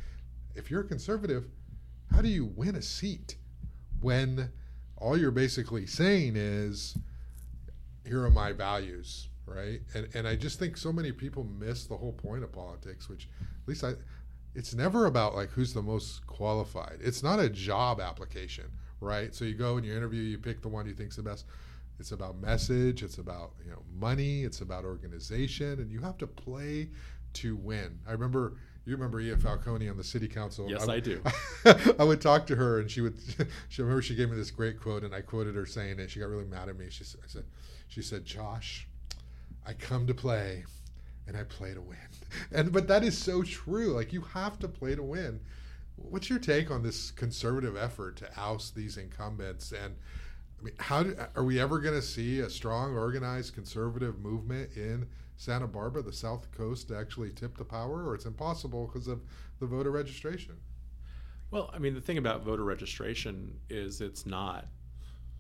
[0.56, 1.46] if you're a conservative,
[2.14, 3.36] how do you win a seat
[4.00, 4.50] when
[4.98, 6.98] all you're basically saying is,
[8.06, 9.82] "Here are my values," right?
[9.94, 13.28] And and I just think so many people miss the whole point of politics, which
[13.62, 13.94] at least I.
[14.56, 16.98] It's never about like who's the most qualified.
[17.02, 18.66] It's not a job application,
[19.00, 19.34] right?
[19.36, 21.46] So you go and you interview, you pick the one you think's the best
[22.00, 23.04] it's about message.
[23.04, 24.44] It's about you know money.
[24.44, 26.90] It's about organization, and you have to play
[27.34, 28.00] to win.
[28.08, 30.70] I remember you remember Iya Falcone on the city council.
[30.70, 31.22] Yes, I, I do.
[32.00, 33.18] I would talk to her, and she would.
[33.70, 36.10] She remember she gave me this great quote, and I quoted her saying it.
[36.10, 36.90] She got really mad at me.
[36.90, 37.46] She I said,
[37.88, 38.88] she said, Josh,
[39.66, 40.66] I come to play,
[41.28, 41.98] and I play to win.
[42.52, 43.94] and but that is so true.
[43.94, 45.40] Like you have to play to win.
[45.96, 49.72] What's your take on this conservative effort to oust these incumbents?
[49.72, 49.96] And
[50.60, 54.72] I mean, how do, are we ever going to see a strong, organized conservative movement
[54.76, 55.08] in
[55.38, 59.22] Santa Barbara, the South Coast, to actually tip the power, or it's impossible because of
[59.60, 60.58] the voter registration?
[61.52, 64.68] Well, I mean, the thing about voter registration is it's not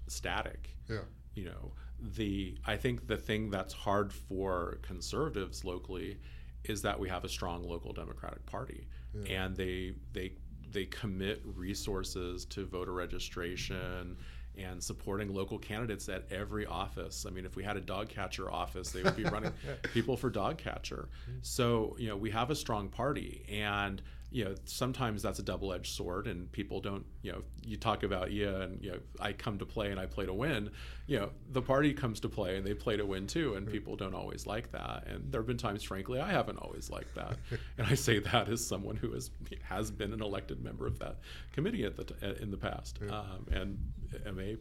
[0.07, 0.69] static.
[0.89, 1.01] Yeah.
[1.35, 6.17] You know, the I think the thing that's hard for conservatives locally
[6.63, 9.43] is that we have a strong local Democratic Party, yeah.
[9.43, 10.33] and they they
[10.71, 14.17] they commit resources to voter registration
[14.59, 17.25] and supporting local candidates at every office.
[17.27, 19.53] I mean, if we had a dog catcher office, they would be running
[19.93, 21.07] people for dog catcher.
[21.23, 21.39] Mm-hmm.
[21.41, 24.01] So, you know, we have a strong party and
[24.31, 27.03] you know, sometimes that's a double-edged sword, and people don't.
[27.23, 30.05] You know, you talk about yeah, and you know, I come to play and I
[30.05, 30.69] play to win.
[31.07, 33.95] You know, the party comes to play and they play to win too, and people
[33.95, 35.07] don't always like that.
[35.07, 37.37] And there have been times, frankly, I haven't always liked that,
[37.79, 39.31] and I say that as someone who has
[39.63, 41.17] has been an elected member of that
[41.51, 43.19] committee at the t- in the past, yeah.
[43.19, 43.79] um, and
[44.27, 44.57] am a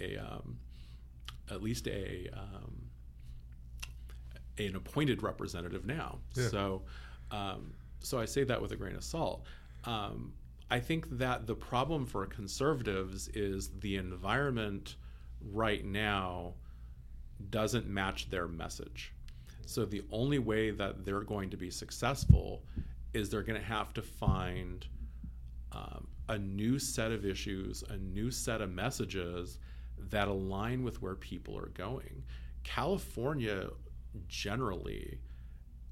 [0.00, 0.58] a um,
[1.52, 2.90] at least a um,
[4.58, 6.18] an appointed representative now.
[6.34, 6.48] Yeah.
[6.48, 6.82] So.
[7.30, 7.72] Um,
[8.04, 9.44] so I say that with a grain of salt.
[9.84, 10.32] Um,
[10.70, 14.96] I think that the problem for conservatives is the environment
[15.52, 16.54] right now
[17.50, 19.12] doesn't match their message.
[19.66, 22.62] So the only way that they're going to be successful
[23.12, 24.86] is they're going to have to find
[25.72, 29.58] um, a new set of issues, a new set of messages
[30.10, 32.22] that align with where people are going.
[32.62, 33.68] California
[34.28, 35.18] generally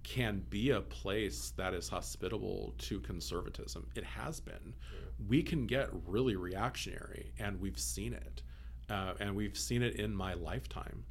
[0.02, 3.86] can be a place that is hospitable to conservatism.
[3.94, 4.74] It has been.
[4.92, 5.00] Yeah.
[5.28, 8.42] We can get really reactionary, and we've seen it,
[8.90, 11.04] uh, and we've seen it in my lifetime.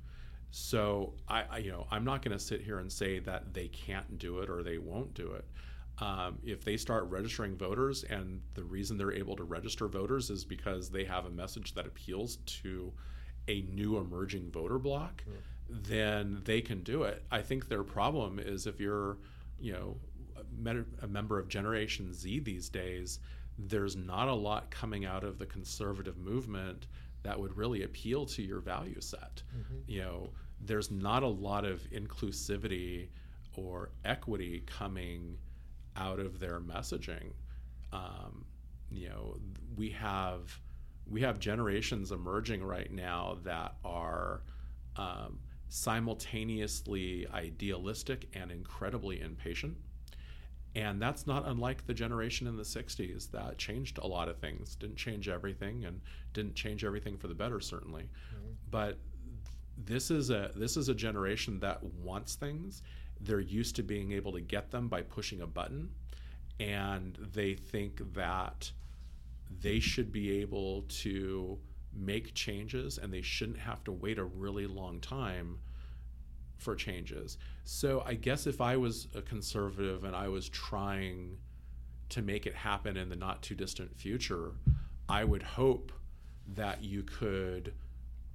[0.52, 3.70] So I, I you know, I'm not going to sit here and say that they
[3.70, 5.46] can't do it or they won't do it.
[6.00, 10.44] Um, if they start registering voters, and the reason they're able to register voters is
[10.44, 12.92] because they have a message that appeals to
[13.48, 15.24] a new emerging voter block.
[15.28, 15.38] Yeah
[15.72, 17.24] then they can do it.
[17.32, 19.17] I think their problem is if you're,
[19.59, 19.97] you know,
[21.01, 23.19] a member of Generation Z these days,
[23.57, 26.88] there's not a lot coming out of the conservative movement
[27.24, 29.43] that would really appeal to your value set.
[29.55, 29.76] Mm-hmm.
[29.88, 33.09] You know, there's not a lot of inclusivity
[33.55, 35.38] or equity coming
[35.95, 37.32] out of their messaging.
[37.93, 38.45] Um,
[38.89, 39.38] you know,
[39.76, 40.59] we have
[41.09, 44.43] we have generations emerging right now that are
[44.95, 45.39] um,
[45.74, 49.78] simultaneously idealistic and incredibly impatient.
[50.76, 54.76] And that's not unlike the generation in the 60s that changed a lot of things.
[54.76, 56.01] Didn't change everything and
[56.34, 58.03] didn't change everything for the better certainly.
[58.03, 58.51] Mm-hmm.
[58.69, 58.97] But
[59.78, 62.82] this is a this is a generation that wants things.
[63.22, 65.89] They're used to being able to get them by pushing a button
[66.59, 68.72] and they think that
[69.61, 71.57] they should be able to
[71.94, 75.60] make changes and they shouldn't have to wait a really long time
[76.58, 77.38] for changes.
[77.64, 81.38] So I guess if I was a conservative and I was trying
[82.10, 84.52] to make it happen in the not too distant future,
[85.10, 85.92] I would hope
[86.56, 87.74] that you could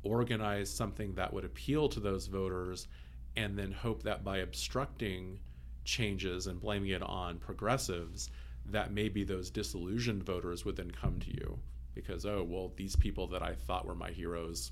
[0.02, 2.88] organize something that would appeal to those voters
[3.36, 5.38] and then hope that by obstructing
[5.84, 8.30] changes and blaming it on progressives
[8.64, 11.58] that maybe those disillusioned voters would then come to you
[11.96, 14.70] because oh well these people that I thought were my heroes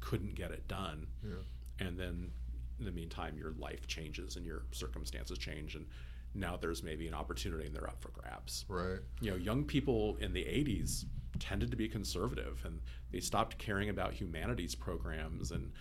[0.00, 1.06] couldn't get it done.
[1.22, 1.86] Yeah.
[1.86, 2.32] And then
[2.80, 5.86] in the meantime your life changes and your circumstances change and
[6.34, 8.64] now there's maybe an opportunity and they're up for grabs.
[8.68, 8.98] Right.
[9.20, 11.04] You know, young people in the 80s
[11.38, 12.80] tended to be conservative and
[13.10, 15.72] they stopped caring about humanities programs and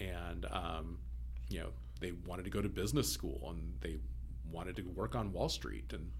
[0.00, 0.98] and um,
[1.48, 1.68] you know
[2.00, 3.98] they wanted to go to business school and they
[4.50, 6.10] wanted to work on Wall Street and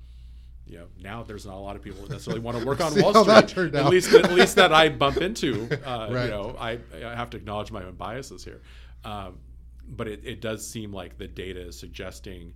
[0.69, 2.95] you know, now there's not a lot of people that necessarily want to work on
[3.01, 3.75] Wall Street.
[3.75, 5.69] At least, at least that I bump into.
[5.89, 6.25] Uh, right.
[6.25, 8.61] You know, I, I have to acknowledge my own biases here,
[9.05, 9.39] um,
[9.87, 12.53] but it, it does seem like the data is suggesting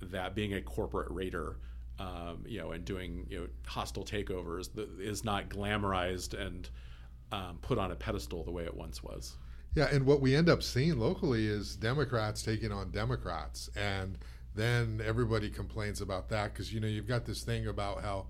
[0.00, 1.56] that being a corporate raider,
[1.98, 4.68] um, you know, and doing you know hostile takeovers
[5.00, 6.68] is not glamorized and
[7.32, 9.36] um, put on a pedestal the way it once was.
[9.74, 14.18] Yeah, and what we end up seeing locally is Democrats taking on Democrats and
[14.54, 18.26] then everybody complains about that because you know you've got this thing about how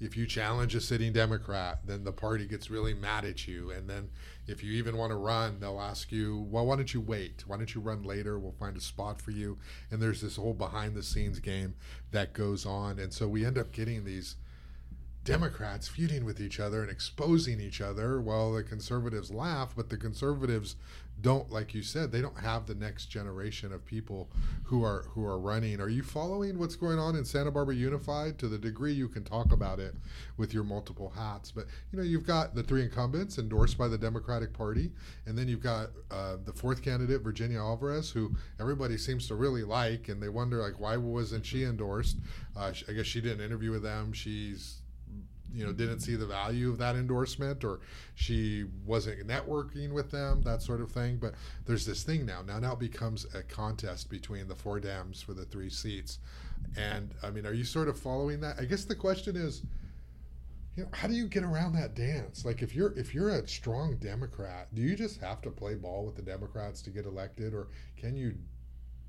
[0.00, 3.70] if you challenge a sitting Democrat, then the party gets really mad at you.
[3.70, 4.08] And then
[4.46, 7.44] if you even want to run, they'll ask you, well, why don't you wait?
[7.46, 8.38] Why don't you run later?
[8.38, 9.58] We'll find a spot for you.
[9.90, 11.74] And there's this whole behind the scenes game
[12.12, 12.98] that goes on.
[12.98, 14.36] And so we end up getting these
[15.24, 19.96] Democrats feuding with each other and exposing each other while the conservatives laugh, but the
[19.96, 20.76] conservatives
[21.20, 24.30] don't like you said they don't have the next generation of people
[24.64, 25.80] who are who are running.
[25.80, 28.38] Are you following what's going on in santa barbara unified?
[28.38, 29.94] To the degree you can talk about it
[30.36, 31.50] with your multiple hats.
[31.50, 34.92] But you know you've got the three incumbents endorsed by the democratic party
[35.26, 39.64] and then you've got uh, the fourth candidate virginia alvarez who everybody seems to really
[39.64, 42.18] like and they wonder like why wasn't she endorsed?
[42.56, 44.12] Uh, i guess she did an interview with them.
[44.12, 44.79] She's
[45.54, 47.80] you know didn't see the value of that endorsement or
[48.14, 51.16] she wasn't networking with them that sort of thing.
[51.16, 51.34] But
[51.66, 52.42] there's this thing now.
[52.42, 56.18] Now now it becomes a contest between the four dems for the three seats.
[56.76, 58.56] And i mean are you sort of following that?
[58.58, 59.62] I guess the question is
[60.76, 62.44] you know how do you get around that dance?
[62.44, 66.04] Like if you're if you're a strong democrat do you just have to play ball
[66.04, 67.54] with the democrats to get elected?
[67.54, 68.34] Or can you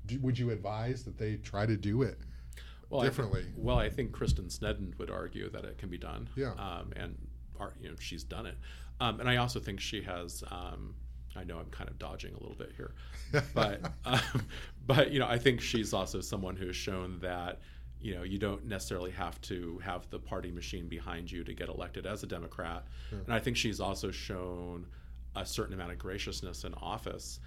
[0.06, 2.18] do, would you advise that they try to do it
[2.92, 3.42] well, differently.
[3.42, 6.28] I well, I think Kristen Sneddon would argue that it can be done.
[6.36, 6.52] Yeah.
[6.52, 7.16] Um, and
[7.80, 8.56] you know she's done it,
[9.00, 10.44] um, and I also think she has.
[10.50, 10.94] Um,
[11.34, 12.94] I know I'm kind of dodging a little bit here,
[13.54, 14.46] but um,
[14.86, 17.60] but you know I think she's also someone who has shown that
[18.00, 21.68] you know you don't necessarily have to have the party machine behind you to get
[21.68, 23.18] elected as a Democrat, yeah.
[23.24, 24.86] and I think she's also shown
[25.34, 27.40] a certain amount of graciousness in office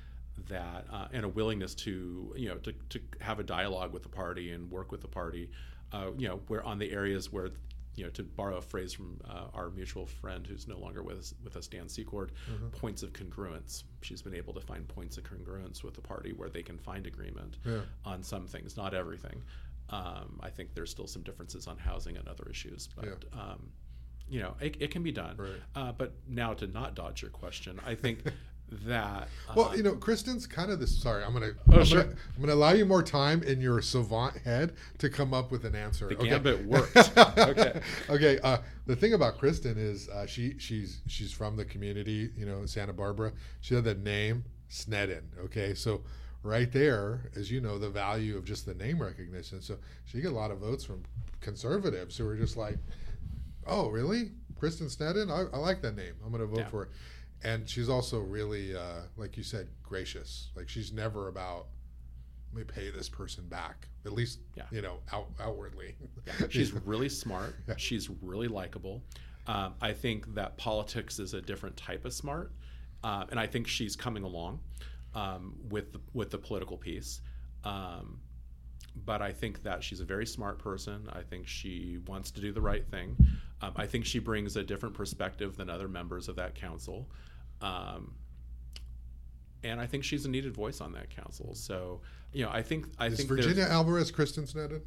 [0.49, 4.09] that uh, and a willingness to you know to, to have a dialogue with the
[4.09, 5.49] party and work with the party
[5.93, 7.49] uh, you know where on the areas where
[7.95, 11.17] you know to borrow a phrase from uh, our mutual friend who's no longer with
[11.17, 12.67] us, with us Dan Secord mm-hmm.
[12.67, 16.49] points of congruence she's been able to find points of congruence with the party where
[16.49, 17.79] they can find agreement yeah.
[18.03, 19.41] on some things not everything
[19.89, 23.41] um, I think there's still some differences on housing and other issues but yeah.
[23.41, 23.69] um,
[24.27, 25.49] you know it, it, can be done right.
[25.75, 28.23] uh, but now to not dodge your question I think
[28.71, 29.29] that.
[29.55, 31.01] Well, uh, you know, Kristen's kind of this.
[31.01, 31.51] Sorry, I'm gonna.
[31.71, 32.03] Oh, I'm, sure.
[32.03, 35.65] gonna I'm gonna allow you more time in your savant head to come up with
[35.65, 36.07] an answer.
[36.07, 36.29] The okay.
[36.29, 36.95] gambit worked.
[37.17, 37.79] okay.
[38.09, 38.39] okay.
[38.43, 42.29] Uh, the thing about Kristen is uh, she she's she's from the community.
[42.35, 43.33] You know, Santa Barbara.
[43.61, 45.23] She had the name Sneddon.
[45.45, 46.01] Okay, so
[46.43, 49.61] right there, as you know, the value of just the name recognition.
[49.61, 51.03] So she get a lot of votes from
[51.41, 52.77] conservatives who are just like,
[53.67, 55.31] "Oh, really, Kristen Sneddon?
[55.31, 56.13] I, I like that name.
[56.23, 56.69] I'm going to vote yeah.
[56.69, 56.89] for it."
[57.43, 61.67] And she's also really uh, like you said gracious like she's never about
[62.53, 64.63] let me pay this person back at least yeah.
[64.71, 66.47] you know out, outwardly yeah.
[66.49, 67.75] she's really smart yeah.
[67.77, 69.03] she's really likable
[69.47, 72.51] um, i think that politics is a different type of smart
[73.03, 74.59] uh, and i think she's coming along
[75.13, 77.21] um, with the, with the political piece
[77.63, 78.19] um,
[79.03, 81.09] but I think that she's a very smart person.
[81.11, 83.17] I think she wants to do the right thing.
[83.61, 87.09] Um, I think she brings a different perspective than other members of that council.
[87.61, 88.15] Um,
[89.63, 91.55] and I think she's a needed voice on that council.
[91.55, 92.01] So,
[92.31, 94.81] you know, I think I Is think Virginia Alvarez Kristen Sneddon.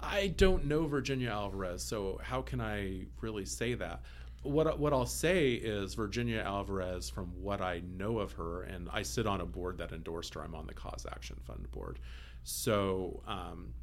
[0.00, 4.02] I don't know Virginia Alvarez, so how can I really say that?
[4.42, 9.02] What what I'll say is Virginia Alvarez, from what I know of her, and I
[9.02, 10.42] sit on a board that endorsed her.
[10.42, 11.98] I'm on the Cause Action Fund board,
[12.44, 13.74] so um,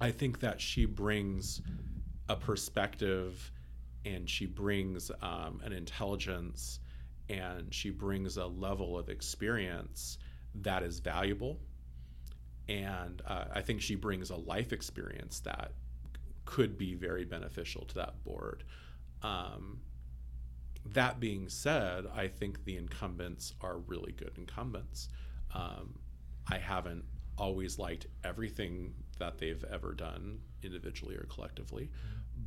[0.00, 1.62] I think that she brings
[2.28, 3.50] a perspective,
[4.04, 6.80] and she brings um, an intelligence
[7.28, 10.18] and she brings a level of experience
[10.54, 11.58] that is valuable.
[12.68, 15.72] And uh, I think she brings a life experience that
[16.44, 18.64] could be very beneficial to that board.
[19.22, 19.80] Um,
[20.92, 25.08] that being said, I think the incumbents are really good incumbents.
[25.52, 25.98] Um,
[26.50, 27.04] I haven't
[27.38, 31.90] always liked everything that they've ever done individually or collectively,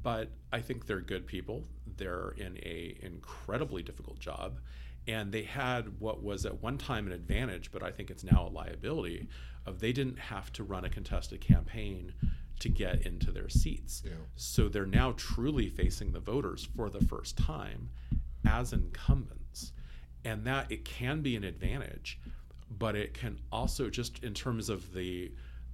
[0.02, 1.66] but I think they're good people.
[1.98, 4.60] They're in a incredibly difficult job,
[5.08, 8.48] and they had what was at one time an advantage, but I think it's now
[8.48, 9.28] a liability.
[9.66, 12.14] Of they didn't have to run a contested campaign
[12.60, 14.14] to get into their seats, yeah.
[14.36, 17.90] so they're now truly facing the voters for the first time
[18.46, 19.72] as incumbents,
[20.26, 22.20] and that it can be an advantage,
[22.78, 25.32] but it can also just in terms of the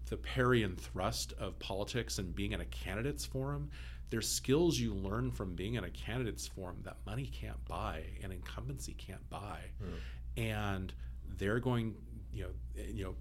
[0.09, 3.69] the parry and thrust of politics and being in a candidates forum
[4.09, 8.31] there's skills you learn from being in a candidates forum that money can't buy and
[8.31, 10.41] incumbency can't buy mm.
[10.41, 10.93] and
[11.37, 11.95] they're going
[12.31, 13.15] you know you know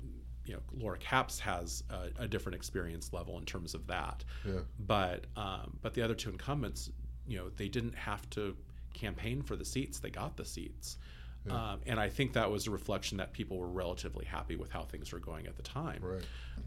[0.45, 4.61] you know Laura Capps has a, a different experience level in terms of that yeah.
[4.81, 6.91] but um, but the other two incumbents
[7.27, 8.55] you know they didn't have to
[8.93, 10.99] campaign for the seats they got the seats
[11.47, 11.73] yeah.
[11.73, 14.85] Um, and I think that was a reflection that people were relatively happy with how
[14.85, 16.01] things were going at the time.
[16.03, 16.23] Right.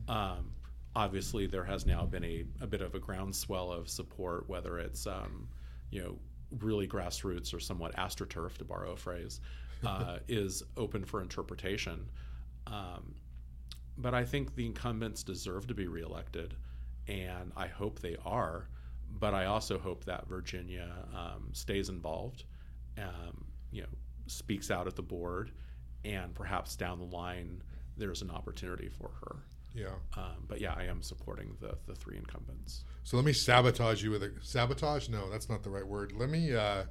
[0.08, 0.52] Um,
[0.96, 5.06] obviously there has now been a, a bit of a groundswell of support, whether it's
[5.06, 5.48] um,
[5.92, 6.18] you know
[6.60, 9.40] really grassroots or somewhat astroturf, to borrow a phrase,
[9.86, 12.10] uh, is open for interpretation.
[12.66, 13.16] Um,
[13.98, 16.56] but I think the incumbents deserve to be reelected,
[17.08, 18.70] and I hope they are.
[19.20, 22.44] but I also hope that Virginia um, stays involved,
[22.98, 23.88] um, you know,
[24.28, 25.52] speaks out at the board,
[26.06, 27.62] and perhaps down the line
[27.98, 29.38] there's an opportunity for her.
[29.78, 29.90] Yeah.
[30.18, 32.84] Um, but yeah, I am supporting the the three incumbents.
[33.04, 35.08] So let me sabotage you with a sabotage.
[35.10, 36.14] No, that's not the right word.
[36.18, 36.84] Let me uh,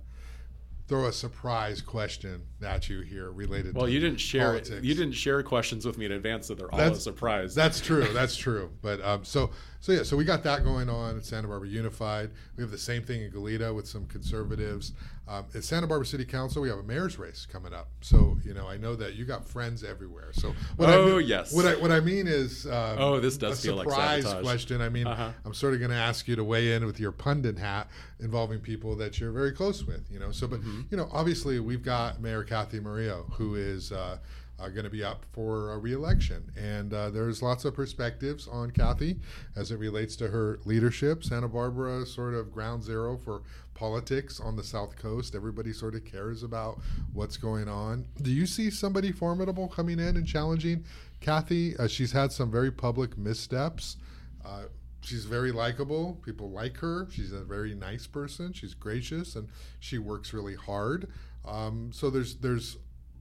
[0.88, 3.74] throw a surprise question at you here related.
[3.74, 4.84] Well, to you didn't share politics.
[4.84, 7.54] you didn't share questions with me in advance, so they're all That's- a surprise.
[7.54, 8.06] That's true.
[8.12, 8.70] That's true.
[8.82, 9.50] But um, so
[9.86, 10.02] so yeah.
[10.02, 12.30] So we got that going on at Santa Barbara Unified.
[12.56, 14.92] We have the same thing in Goleta with some conservatives.
[15.28, 17.86] Um, at Santa Barbara City Council, we have a mayor's race coming up.
[18.00, 20.30] So you know, I know that you got friends everywhere.
[20.32, 21.52] So what I Oh, mean, yes.
[21.52, 24.80] What I what I mean is um, Oh, this does a feel like surprise question.
[24.82, 25.30] I mean, Uh-huh.
[25.44, 28.58] I'm sort of going to ask you to weigh in with your pundit hat involving
[28.58, 30.10] people that you're very close with.
[30.10, 30.80] You know, so but Mm-hmm.
[30.90, 33.92] you know, obviously we've got Mayor Cathy Murillo who is.
[33.92, 34.18] Uh,
[34.58, 36.50] uh, going to be up for a reelection.
[36.56, 39.16] And uh, there's lots of perspectives on Cathy
[39.54, 41.24] as it relates to her leadership.
[41.24, 43.42] Santa Barbara sort of ground zero for
[43.74, 45.34] politics on the South Coast.
[45.34, 46.80] Everybody sort of cares about
[47.12, 48.06] what's going on.
[48.22, 50.84] Do you see somebody formidable coming in and challenging
[51.20, 51.76] Cathy?
[51.76, 53.98] Uh, she's had some very public missteps.
[54.44, 54.64] Uh,
[55.02, 56.18] she's very likable.
[56.24, 57.06] People like her.
[57.10, 58.52] She's a very nice person.
[58.54, 59.48] She's gracious and
[59.78, 61.08] she works really hard.
[61.44, 62.78] Um, so there's there's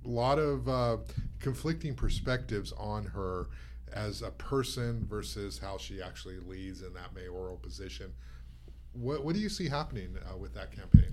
[0.09, 0.97] lot of uh,
[1.39, 3.47] conflicting perspectives on her
[3.93, 8.13] as a person versus how she actually leads in that mayoral position.
[8.93, 11.11] What, what do you see happening uh, with that campaign?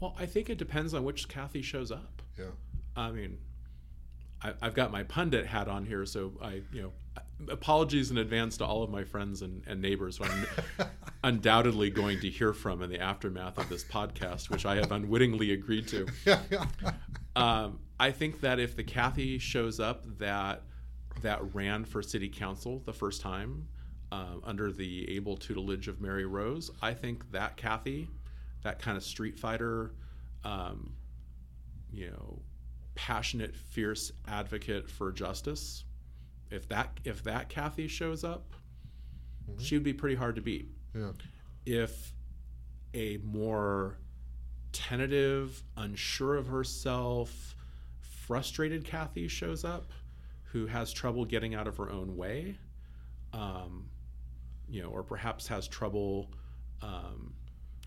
[0.00, 2.22] well, I think it depends on which Cathy shows up.
[2.38, 2.46] Yeah.
[2.96, 3.38] I mean,
[4.42, 6.92] I, I've got my pundit hat on here, so I, you know,
[7.48, 10.88] apologies in advance to all of my friends and, and neighbors who I'm
[11.24, 15.52] undoubtedly going to hear from in the aftermath of this podcast, which I have unwittingly
[15.52, 16.06] agreed to.
[16.24, 16.64] yeah, yeah.
[17.36, 20.62] Um, I think that if the Cathy shows up that
[21.20, 23.68] that ran for city council the first time
[24.10, 28.08] um, under the able tutelage of Mary Rose, I think that Cathy,
[28.62, 29.92] that kind of street fighter,
[30.44, 30.94] um,
[31.92, 32.40] you know,
[32.94, 35.84] passionate, fierce advocate for justice,
[36.50, 38.54] if that if that Cathy shows up,
[39.58, 41.10] she would be pretty hard to beat yeah.
[41.66, 42.14] if
[42.94, 43.98] a more
[44.72, 47.56] tentative, unsure of herself,
[48.30, 49.90] frustrated Cathy shows up,
[50.52, 52.56] who has trouble getting out of her own way,
[53.32, 53.88] um,
[54.68, 56.30] you know, or perhaps has trouble
[56.80, 57.34] um,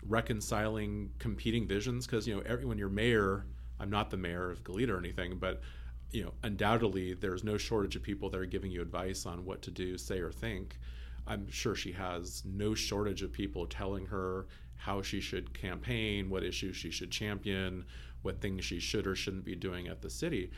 [0.06, 2.04] reconciling competing visions.
[2.04, 3.46] Because you know, every, when you're mayor,
[3.80, 5.62] I'm not the mayor of Goleta or anything, but
[6.10, 9.62] you know, undoubtedly, there's no shortage of people that are giving you advice on what
[9.62, 10.78] to do, say, or think.
[11.26, 16.44] I'm sure she has no shortage of people telling her how she should campaign, what
[16.44, 17.86] issues she should champion,
[18.24, 20.50] what things she should or shouldn't be doing at the city.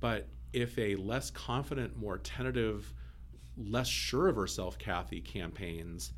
[0.00, 2.92] But if a less confident, more tentative,
[3.56, 6.12] less sure of herself Cathy campaigns,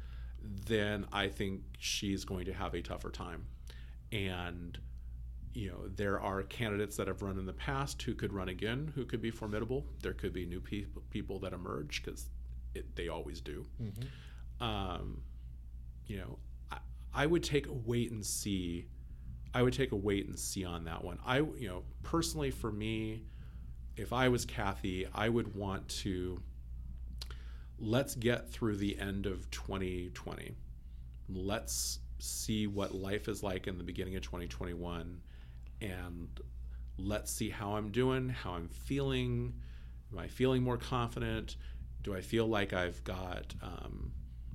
[0.66, 3.46] then I think she's going to have a tougher time.
[4.12, 4.78] And
[5.52, 8.92] you know, there are candidates that have run in the past who could run again,
[8.94, 9.84] who could be formidable.
[10.00, 12.26] There could be new people people that emerge because
[12.94, 13.66] they always do.
[14.60, 15.22] Um,
[16.06, 16.38] you know,
[16.70, 16.78] I,
[17.12, 18.86] I would take a wait and see.
[19.54, 21.18] I would take a wait and see on that one.
[21.26, 23.24] I, you know, personally for me,
[23.96, 26.40] if I was Cathy, I would want to
[27.78, 30.54] let's get through the end of 2020.
[31.28, 35.20] Let's see what life is like in the beginning of 2021
[35.80, 36.28] and
[36.98, 39.54] let's see how I'm doing, how I'm feeling.
[40.12, 41.56] Am I feeling more confident?
[42.02, 44.12] Do I feel like I've got um,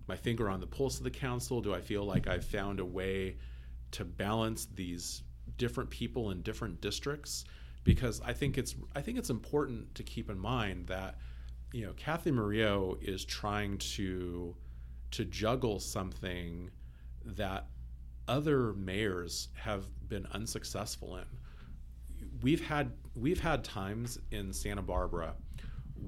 [0.08, 1.62] my finger on the pulse of the council?
[1.62, 3.38] Do I feel like I've found a way
[3.92, 5.24] to balance these
[5.58, 7.46] different people in different districts?
[7.84, 11.18] Because I think it's I think it's important to keep in mind that
[11.72, 14.56] you know Cathy Murillo is trying to
[15.12, 16.70] to juggle something
[17.24, 17.68] that
[18.28, 21.26] other mayors have been unsuccessful in.
[22.42, 25.36] We've had we've had times in Santa Barbara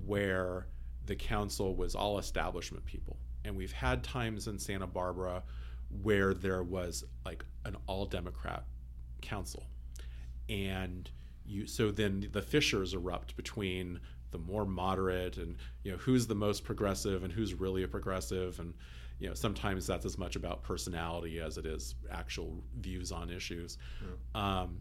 [0.05, 0.67] where
[1.05, 5.43] the council was all establishment people, and we've had times in Santa Barbara
[6.01, 8.65] where there was like an all Democrat
[9.21, 9.67] council,
[10.49, 11.09] and
[11.45, 13.99] you so then the fissures erupt between
[14.31, 18.59] the more moderate and you know who's the most progressive and who's really a progressive.
[18.59, 18.73] And
[19.19, 23.77] you know sometimes that's as much about personality as it is actual views on issues.
[24.35, 24.79] Um,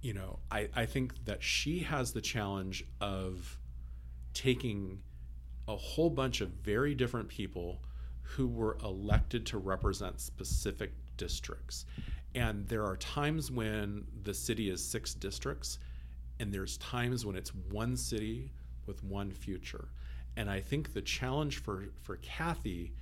[0.00, 3.58] you know I, I think that she has the challenge of
[4.34, 5.00] taking
[5.68, 7.82] a whole bunch of very different people
[8.34, 11.86] who were elected to represent specific districts
[12.34, 15.78] and there are times when the city is six districts
[16.38, 18.50] and there's times when it's one city
[18.86, 19.88] with one future
[20.36, 22.92] and i think the challenge for for cathy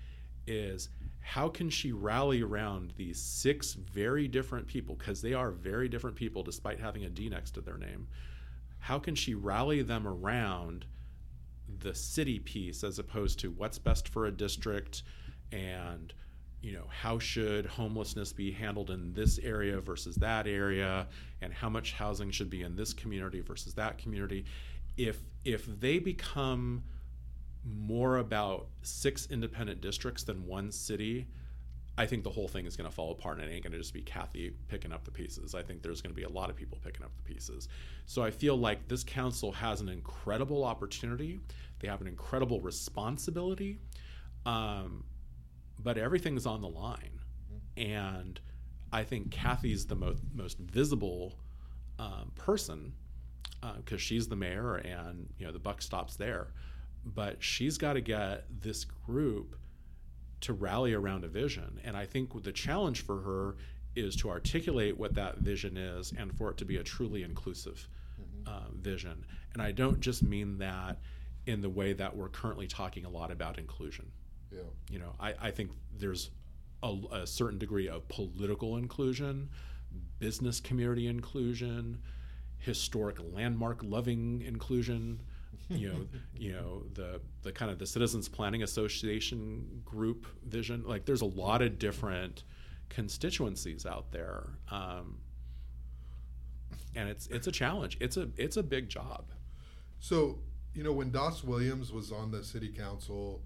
[0.47, 5.89] is how can she rally around these six very different people because they are very
[5.89, 8.07] different people despite having a D next to their name?
[8.79, 10.85] How can she rally them around
[11.81, 15.03] the city piece as opposed to what's best for a district
[15.53, 16.13] and
[16.65, 21.07] you know how should homelessness be handled in this area versus that area
[21.43, 24.47] and how much housing should be in this community versus that community.
[24.97, 26.85] If if they become
[27.67, 31.27] more about six independent districts than one city
[31.97, 33.79] I think the whole thing is going to fall apart and it ain't going to
[33.79, 35.55] just be Cathy picking up the pieces.
[35.55, 37.69] I think there's going to be a lot of people picking up the pieces.
[38.07, 41.41] So I feel like this council has an incredible opportunity.
[41.79, 43.79] They have an incredible responsibility.
[44.45, 45.05] Um,
[45.83, 47.21] but everything's on the line.
[47.77, 48.41] And
[48.93, 51.39] I think Cathy's the most, most visible
[51.99, 52.93] um, person
[53.77, 56.49] because uh, she's the mayor and you know the buck stops there.
[57.05, 59.57] But she's got to get this group
[60.45, 61.81] to rally around a vision.
[61.85, 63.57] And I think the challenge for her
[63.97, 67.89] is to articulate what that vision is and for it to be a truly inclusive
[68.21, 68.49] mm-hmm.
[68.49, 69.25] uh, vision.
[69.53, 70.99] And I don't just mean that
[71.47, 74.11] in the way that we're currently talking a lot about inclusion.
[74.51, 74.61] Yeah.
[74.91, 76.31] You know, I, I think there's
[76.83, 79.49] a, a certain degree of political inclusion,
[80.19, 81.99] business community inclusion,
[82.59, 85.21] historic landmark loving inclusion
[85.69, 90.85] you know, you know the the kind of the Citizens Planning Association group vision.
[90.87, 92.45] Like, there's a lot of different
[92.89, 95.19] constituencies out there, um,
[96.95, 97.97] and it's it's a challenge.
[98.01, 99.25] It's a it's a big job.
[100.01, 100.39] So,
[100.75, 103.41] you know, when Das Williams was on the city council,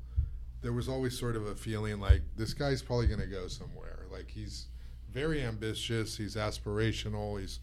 [0.61, 4.07] there was always sort of a feeling like this guy's probably going to go somewhere.
[4.11, 4.67] Like he's
[5.11, 7.61] very ambitious, he's aspirational, he's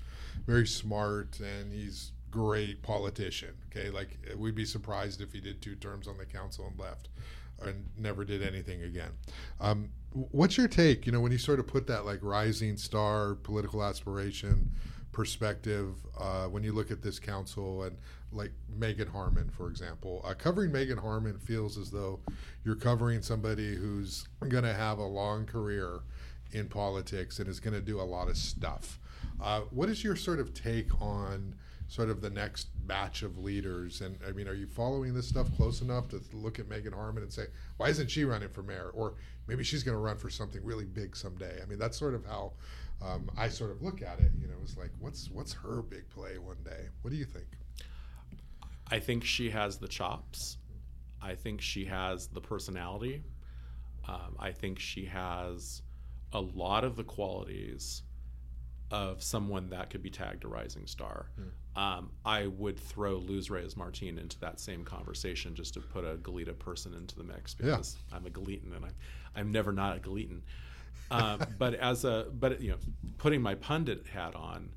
[0.48, 3.54] very smart, and he's great politician.
[3.70, 7.08] Okay, like we'd be surprised if he did two terms on the council and left,
[7.62, 9.12] and never did anything again.
[9.62, 11.06] Um, what's your take?
[11.06, 14.70] You know, when you sort of put that like rising star political aspiration
[15.14, 17.96] perspective, uh, when you look at this council and
[18.34, 22.20] like Meagan Harmon, for example, uh, covering Meagan Harmon feels as though
[22.66, 26.02] you're covering somebody who's going to have a long career
[26.52, 29.00] in politics and is going to do a lot of stuff.
[29.42, 31.56] Uh, what is your sort of take on
[31.88, 34.02] sort of the next batch of leaders?
[34.02, 37.24] And I mean, are you following this stuff close enough to look at Meagan Harmon
[37.24, 37.46] and say,
[37.78, 38.92] why isn't she running for mayor?
[38.94, 39.16] Or
[39.48, 41.60] maybe she's going to run for something really big someday.
[41.62, 42.54] I mean, that's sort of how
[43.02, 44.32] um, I sort of look at it.
[44.40, 46.88] You know, it's like, what's what's her big play one day?
[47.02, 47.48] What do you think?
[48.92, 50.58] I think she has the chops.
[51.22, 53.24] I think she has the personality.
[54.08, 55.82] Um, I think she has
[56.34, 58.04] a lot of the qualities
[58.92, 61.32] of someone that could be tagged a rising star.
[61.40, 66.06] Mm um, I would throw Luz Reyes Martin into that same conversation just to put
[66.06, 68.18] a Goleta person into the mix because yeah.
[68.18, 68.96] I'm a Goletan and I'm,
[69.36, 70.42] I'm never not a Goletan.
[71.12, 72.78] Uh, but as a but you know
[73.18, 74.70] putting my pundit hat on,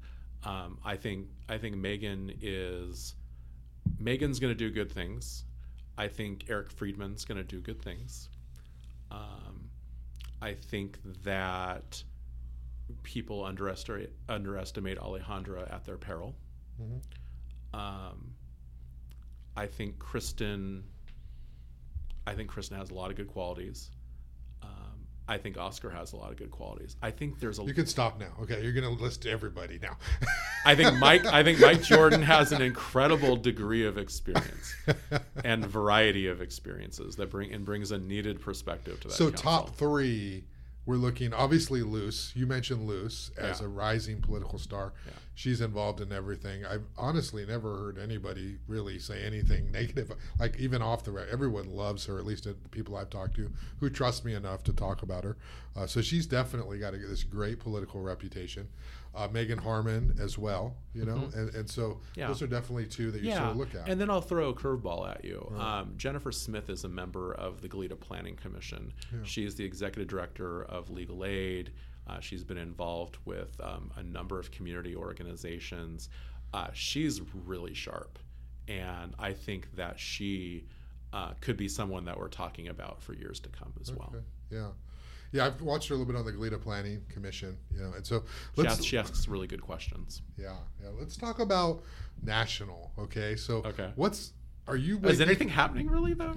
[0.45, 3.15] um, I think I think Meagan is
[3.99, 5.45] Meagan's going to do good things.
[5.97, 8.29] I think Eric Friedman's going to do good things.
[9.11, 9.71] Um,
[10.43, 12.03] I think that
[13.03, 16.35] people underestimate underestimate Alejandra at their peril.
[16.81, 17.79] Mm-hmm.
[17.79, 18.35] Um,
[19.57, 20.85] I think Kristen.
[22.27, 23.91] I think Kristen has a lot of good qualities.
[24.63, 26.97] Um, I think Oscar has a lot of good qualities.
[27.03, 27.65] I think there's a.
[27.65, 28.33] You can stop now.
[28.43, 29.97] Okay, you're going to list everybody now.
[30.65, 31.25] I think Mike.
[31.27, 34.75] I think Mike Jordan has an incredible degree of experience
[35.45, 39.15] and variety of experiences that bring and brings a needed perspective to that.
[39.15, 39.43] So council.
[39.43, 40.45] top three
[40.89, 42.33] we're looking obviously Luz.
[42.35, 43.67] You mentioned Luz as yeah.
[43.67, 44.95] a rising political star.
[45.07, 45.13] Yeah.
[45.39, 46.67] She's involved in everything.
[46.67, 51.31] I've honestly never heard anybody really say anything negative, like even off the record.
[51.31, 53.49] Everyone loves her, at least the people I've talked to
[53.79, 55.37] who trust me enough to talk about her.
[55.77, 58.67] Uh, so she's definitely got this great political reputation
[59.15, 61.39] uh, Meagan Harmon as well, you know, mm-hmm.
[61.39, 62.29] and, and so yeah.
[62.29, 63.39] those are definitely two that you yeah.
[63.39, 63.89] sort of look at.
[63.89, 65.47] And then I'll throw a curveball at you.
[65.51, 65.81] Right.
[65.81, 68.93] Um, Jennifer Smith is a member of the Goleta Planning Commission.
[69.13, 69.19] Yeah.
[69.25, 71.73] She is the executive director of Legal Aid.
[72.09, 76.09] Uh, she's been involved with um, a number of community organizations.
[76.55, 78.19] Uh, she's really sharp,
[78.67, 80.65] and I think that she
[81.13, 83.99] uh, could be someone that we're talking about for years to come as okay.
[83.99, 84.15] well.
[84.51, 84.69] Yeah.
[85.31, 88.07] Yeah, I've watched her a little bit on the Goleta Planning Commission, you know, and
[88.07, 88.25] so
[88.57, 90.23] she asks, she asks really good questions.
[90.39, 90.89] Yeah, yeah.
[90.99, 91.83] Let's talk about
[92.23, 92.93] national.
[92.99, 93.93] Okay, so okay.
[93.97, 94.33] what's
[94.69, 95.01] are you?
[95.01, 96.35] Is anything happening really though?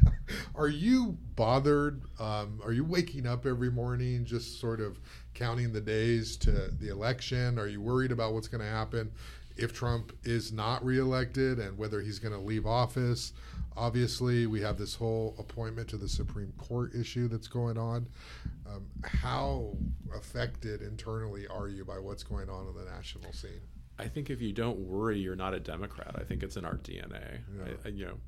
[0.54, 2.02] are you bothered?
[2.18, 4.98] Um, are you waking up every morning just sort of
[5.34, 7.58] counting the days to the election?
[7.58, 9.12] Are you worried about what's going to happen
[9.56, 13.32] if Trump is not reelected and whether he's going to leave office?
[13.76, 18.06] obviously, we have this whole appointment to the Supreme Court issue that's going on.
[18.66, 19.76] Um, how
[20.14, 23.60] affected internally are you by what's going on in the national scene?
[23.98, 26.14] I think if you don't worry, you're not a Democrat.
[26.18, 27.40] I think it's in our DNA.
[27.56, 27.64] Yeah.
[27.84, 28.18] I, I, you know,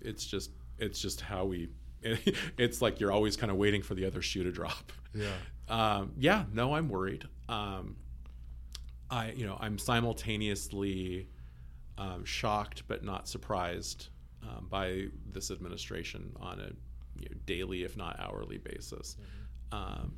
[0.00, 1.68] it's just it's just how we.
[2.56, 4.92] It's like you're always kind of waiting for the other shoe to drop.
[5.14, 5.26] Yeah.
[5.68, 6.46] Um, yeah.
[6.52, 7.28] No, I'm worried.
[7.48, 7.94] Um,
[9.08, 11.28] I you know I'm simultaneously
[11.96, 14.08] um, shocked but not surprised
[14.42, 16.70] um, by this administration on a
[17.20, 19.16] you know, daily, if not hourly basis.
[19.70, 20.14] Um,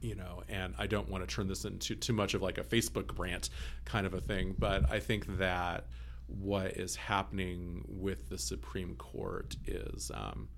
[0.00, 2.64] you know, and I don't want to turn this into too much of like a
[2.64, 3.50] Facebook rant
[3.84, 5.86] kind of a thing, but I think that
[6.26, 10.48] what is happening with the Supreme Court is um,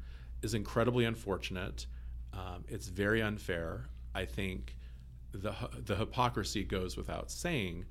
[0.43, 1.87] is incredibly unfortunate.
[2.33, 3.89] Um, it's very unfair.
[4.15, 4.77] I think
[5.33, 5.55] the
[5.85, 7.85] the hypocrisy goes without saying,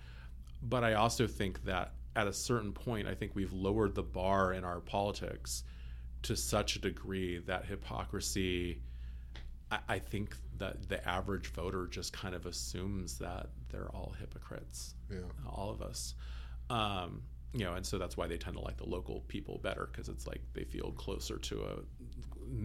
[0.62, 4.54] but I also think that at a certain point, I think we've lowered the bar
[4.54, 5.64] in our politics
[6.24, 8.82] to such a degree that hypocrisy.
[9.72, 14.96] I, I think that the average voter just kind of assumes that they're all hypocrites,
[15.12, 15.20] Yeah.
[15.48, 16.16] all of us.
[16.70, 17.22] Um,
[17.54, 20.10] you know, and so that's why they tend to like the local people better because
[20.10, 21.76] it's like they feel closer to a,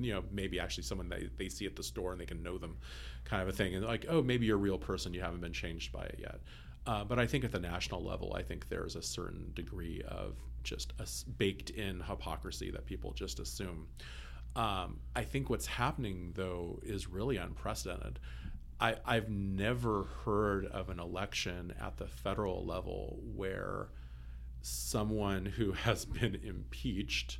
[0.00, 2.56] you know, maybe actually someone they, they see at the store and they can know
[2.56, 2.78] them,
[3.24, 3.74] kind of a thing.
[3.74, 6.40] And like, oh, maybe you're a real person, you haven't been changed by it yet.
[6.86, 10.36] Uh, but I think at the national level, I think there's a certain degree of
[10.62, 11.06] just a
[11.36, 13.88] baked in hypocrisy that people just assume.
[14.56, 18.18] Um, I think what's happening, though, is really unprecedented.
[18.80, 23.88] I, I've never heard of an election at the federal level where
[24.62, 27.38] someone who has been impeached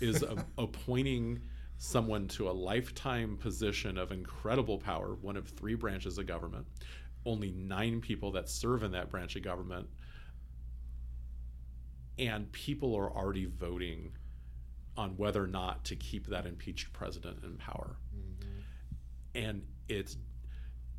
[0.00, 1.40] is a- appointing
[1.78, 6.66] someone to a lifetime position of incredible power, one of three branches of government,
[7.24, 9.88] only nine people that serve in that branch of government,
[12.18, 14.12] and people are already voting
[14.98, 17.96] on whether or not to keep that impeached president in power.
[19.34, 20.16] And it's,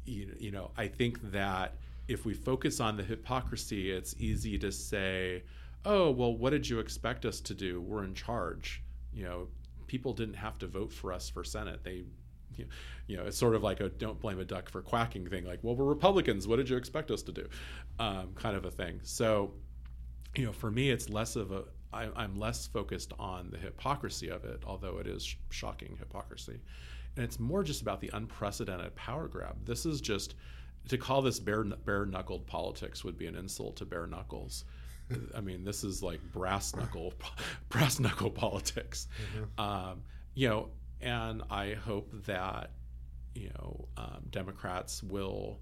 [0.05, 1.75] you you know, I think that
[2.07, 5.43] if we focus on the hypocrisy, it's easy to say,
[5.85, 7.81] oh, well, what did you expect us to do?
[7.81, 8.81] We're in charge.
[9.13, 9.47] You know,
[9.87, 11.83] people didn't have to vote for us for Senate.
[11.83, 12.05] They,
[12.55, 12.69] you know,
[13.07, 15.45] you know, it's sort of like a don't blame a duck for quacking thing.
[15.45, 16.47] Like, well, we're Republicans.
[16.47, 17.47] What did you expect us to do?
[17.99, 19.01] Um, kind of a thing.
[19.03, 19.51] So,
[20.35, 21.63] you know, for me, it's less of a.
[21.91, 26.59] I, I'm less focused on the hypocrisy of it, although it is sh- shocking hypocrisy,
[27.15, 29.65] and it's more just about the unprecedented power grab.
[29.65, 30.35] This is just
[30.87, 34.65] to call this bare bare knuckled politics would be an insult to bare knuckles.
[35.35, 37.13] I mean, this is like brass knuckle
[37.69, 39.07] brass knuckle politics.
[39.57, 40.03] Um,
[40.35, 40.69] you know,
[41.01, 42.71] and I hope that
[43.35, 45.59] you know um, Democrats will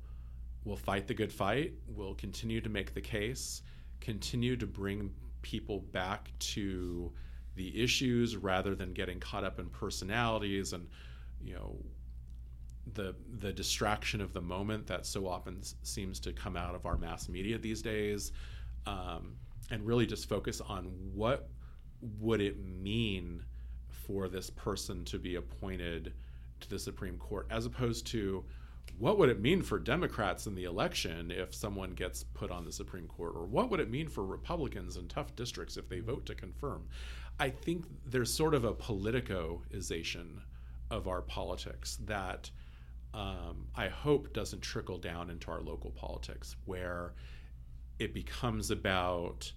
[0.65, 3.61] will fight the good fight, will continue to make the case,
[4.01, 7.11] continue to bring people back to
[7.55, 10.88] the issues rather than getting caught up in personalities and
[11.43, 11.76] you know
[12.93, 16.97] the the distraction of the moment that so often seems to come out of our
[16.97, 18.31] mass media these days
[18.85, 19.35] um,
[19.72, 21.49] and really just focus on what
[22.19, 23.43] would it mean
[23.89, 26.14] for this person to be appointed
[26.59, 28.43] to the Supreme Court, as opposed to
[28.99, 32.72] what would it mean for Democrats in the election if someone gets put on the
[32.72, 36.26] Supreme Court, or what would it mean for Republicans in tough districts if they vote
[36.26, 36.88] to confirm?
[37.40, 40.40] I think there's sort of a politicoization
[40.90, 42.49] of our politics that
[43.14, 47.14] um, I hope doesn't trickle down into our local politics, where
[47.99, 49.52] it becomes about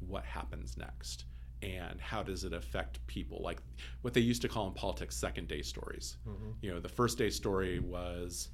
[0.00, 1.24] what happens next
[1.62, 3.40] and how does it affect people?
[3.42, 3.62] Like
[4.02, 6.16] what they used to call in politics second day stories.
[6.28, 6.50] Mm-hmm.
[6.60, 8.48] You know the first day story was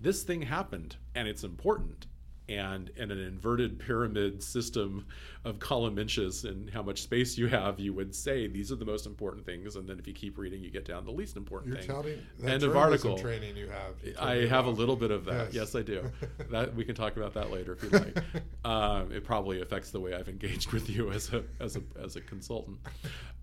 [0.00, 2.06] this thing happened and it's important
[2.48, 5.06] and in an inverted pyramid system
[5.44, 8.84] of column inches and how much space you have you would say these are the
[8.84, 11.72] most important things and then if you keep reading you get down the least important
[11.72, 13.18] You're thing touting that End of article.
[13.18, 13.94] training you have.
[14.02, 15.52] You I have a little bit of that.
[15.52, 15.74] Yes.
[15.74, 16.10] Yes, I do.
[16.50, 18.16] that we can talk about that later if you like.
[18.64, 22.16] um, it probably affects the way I've engaged with you as a as a as
[22.16, 22.78] a consultant,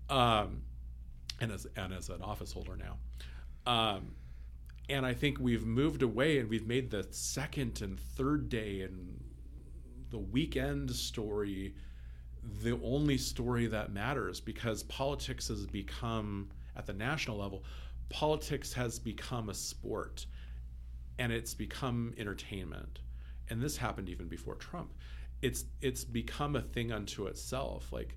[0.08, 0.62] um,
[1.40, 2.96] and as and as an office holder now.
[3.70, 4.12] Um,
[4.88, 9.22] and I think we've moved away and we've made the second and third day and
[10.10, 11.74] the weekend story
[12.62, 17.64] the only story that matters because politics has become at the national level
[18.08, 20.26] politics has become a sport
[21.18, 23.00] and it's become entertainment.
[23.50, 24.92] And this happened even before trump.
[25.42, 27.92] It's it's become a thing unto itself.
[27.92, 28.16] Like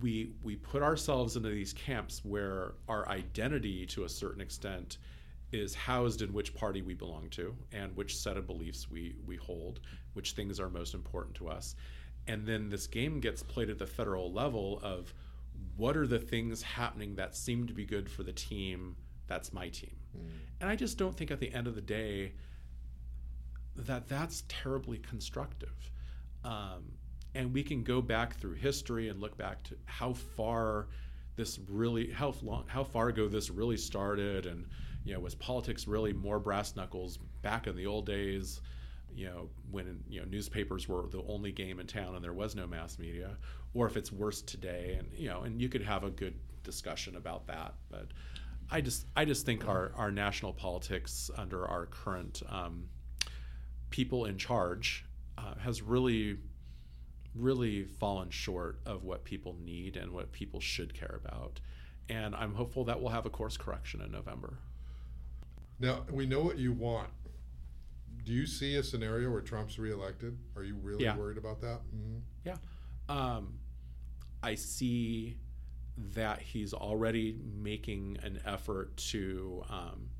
[0.00, 4.98] we we put ourselves into these camps where our identity to a certain extent
[5.52, 9.36] is housed in which party we belong to and which set of beliefs we we
[9.36, 9.80] hold
[10.12, 11.74] which things are most important to us.
[12.26, 15.12] And then this game gets played at the federal level of
[15.76, 18.96] what are the things happening that seem to be good for the team
[19.26, 19.94] that's my team.
[20.16, 20.28] Mm.
[20.60, 22.32] and i just don't think at the end of the day
[23.76, 25.90] that that's terribly constructive.
[26.44, 26.92] Um,
[27.34, 30.88] and we can go back through history and look back to how far
[31.36, 34.66] this really how long how far ago this really started and
[35.04, 38.60] you know was politics really more brass knuckles back in the old days
[39.14, 42.54] you know when you know newspapers were the only game in town and there was
[42.54, 43.36] no mass media
[43.74, 47.16] or if it's worse today and you know and you could have a good discussion
[47.16, 47.74] about that.
[47.90, 48.08] But
[48.70, 52.84] i just i just think our our national politics under our current um,
[53.90, 55.04] people in charge
[55.38, 56.38] uh, has really
[57.34, 61.60] really fallen short of what people need and what people should care about.
[62.08, 64.58] And i'm hopeful that we'll have a course correction in november
[65.80, 67.10] now we know what you want
[68.24, 70.38] do you see a scenario where Trump's reelected?
[70.56, 71.16] Are you really yeah.
[71.16, 71.80] worried about that?
[71.94, 72.18] Mm-hmm.
[72.44, 72.56] Yeah.
[73.08, 73.54] Um,
[74.42, 75.36] I see
[76.14, 79.64] that he's already making an effort to.
[79.68, 80.10] Um,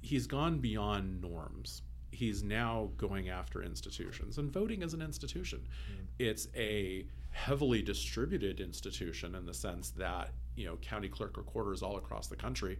[0.00, 1.82] he's gone beyond norms.
[2.10, 5.60] He's now going after institutions, and voting is an institution.
[5.60, 6.04] Mm-hmm.
[6.18, 11.96] It's a heavily distributed institution in the sense that you know county clerk recorders all
[11.96, 12.78] across the country,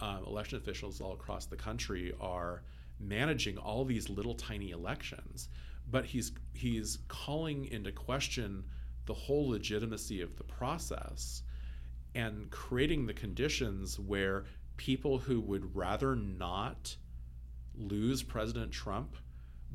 [0.00, 2.62] um, election officials all across the country are
[3.00, 5.48] managing all these little tiny elections,
[5.90, 8.64] but he's he's calling into question
[9.06, 11.42] the whole legitimacy of the process
[12.14, 14.44] and creating the conditions where
[14.76, 16.96] people who would rather not
[17.74, 19.16] lose President Trump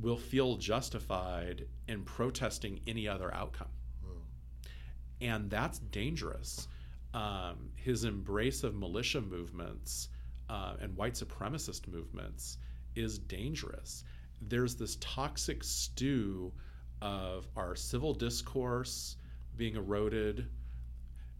[0.01, 3.67] will feel justified in protesting any other outcome.
[5.21, 6.67] And that's dangerous.
[7.13, 10.09] Um, his embrace of militia movements
[10.53, 12.59] uh, and white supremacist movements
[12.95, 14.03] is dangerous.
[14.39, 16.53] There's this toxic stew
[17.01, 19.17] of our civil discourse
[19.57, 20.45] being eroded,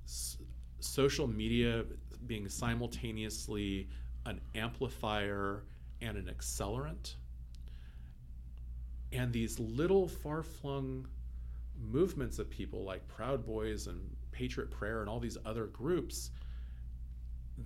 [0.03, 0.37] s-
[0.79, 1.85] social media
[2.25, 3.87] being simultaneously
[4.25, 5.65] an amplifier
[6.01, 7.13] and an accelerant.
[9.11, 11.07] And these little far flung
[11.79, 13.99] movements of people like Proud Boys and
[14.31, 16.31] Patriot Prayer and all these other groups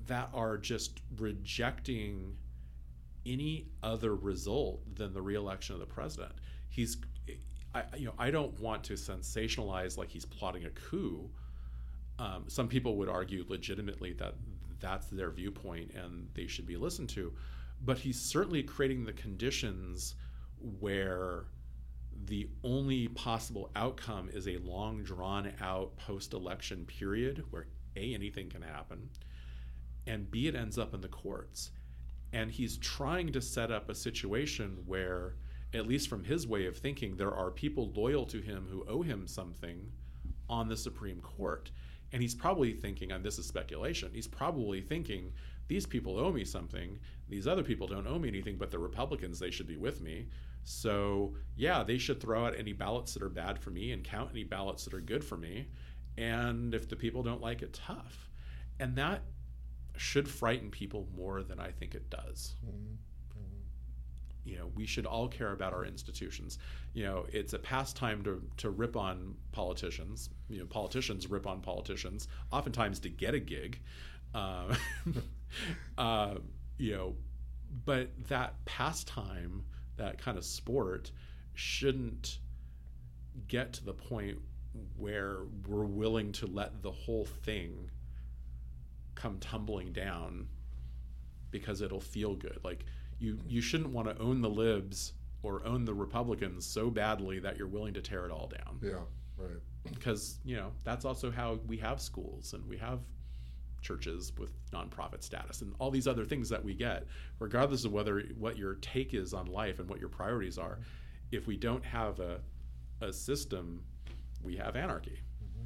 [0.05, 2.35] that are just rejecting
[3.25, 6.33] any other result than the reelection of the president.
[6.69, 6.97] He's,
[7.75, 11.29] I, you know, I don't want to sensationalize like he's plotting a coup.
[12.19, 14.35] Um, some people would argue legitimately that
[14.79, 17.33] that's their viewpoint and they should be listened to,
[17.83, 20.15] but he's certainly creating the conditions
[20.79, 21.45] where
[22.25, 28.49] the only possible outcome is a long drawn out post election period where a anything
[28.49, 29.09] can happen
[30.07, 31.71] and b it ends up in the courts.
[32.33, 35.35] And he's trying to set up a situation where
[35.73, 39.01] at least from his way of thinking there are people loyal to him who owe
[39.01, 39.91] him something
[40.49, 41.71] on the supreme court.
[42.13, 45.33] And he's probably thinking and this is speculation he's probably thinking
[45.67, 46.97] these people owe me something.
[47.27, 49.39] These other people don't owe me anything but the republicans.
[49.39, 50.27] They should be with me.
[50.63, 54.31] So yeah they should throw out any ballots that are bad for me and count
[54.31, 55.67] any ballots that are good for me.
[56.17, 58.29] And if the people don't like it tough.
[58.79, 59.23] And that
[59.97, 62.55] should frighten people more than I think it does.
[62.65, 62.95] Mm-hmm.
[64.47, 66.57] You know, we should all care about our institutions.
[66.93, 70.29] You know, it's a pastime to, to rip on politicians.
[70.47, 73.81] You know, politicians rip on politicians, oftentimes to get a gig.
[74.33, 74.73] Uh,
[75.97, 76.35] uh,
[76.77, 77.15] you know,
[77.85, 79.63] but that pastime,
[79.97, 81.11] that kind of sport,
[81.53, 82.39] shouldn't
[83.49, 84.37] get to the point
[84.95, 87.89] where we're willing to let the whole thing
[89.17, 90.47] come tumbling down
[91.51, 92.59] because it'll feel good.
[92.63, 92.85] Like
[93.19, 95.13] you you shouldn't want to own the libs
[95.43, 98.79] or own the Republicans so badly that you're willing to tear it all down.
[98.81, 98.99] Yeah,
[99.37, 99.59] right.
[99.91, 102.99] Because you know that's also how we have schools and we have
[103.81, 107.05] churches with nonprofit status and all these other things that we get,
[107.39, 110.79] regardless of whether what your take is on life and what your priorities are.
[111.31, 112.39] If we don't have a
[113.01, 113.83] a system,
[114.41, 115.19] we have anarchy.
[115.43, 115.65] Mm-hmm.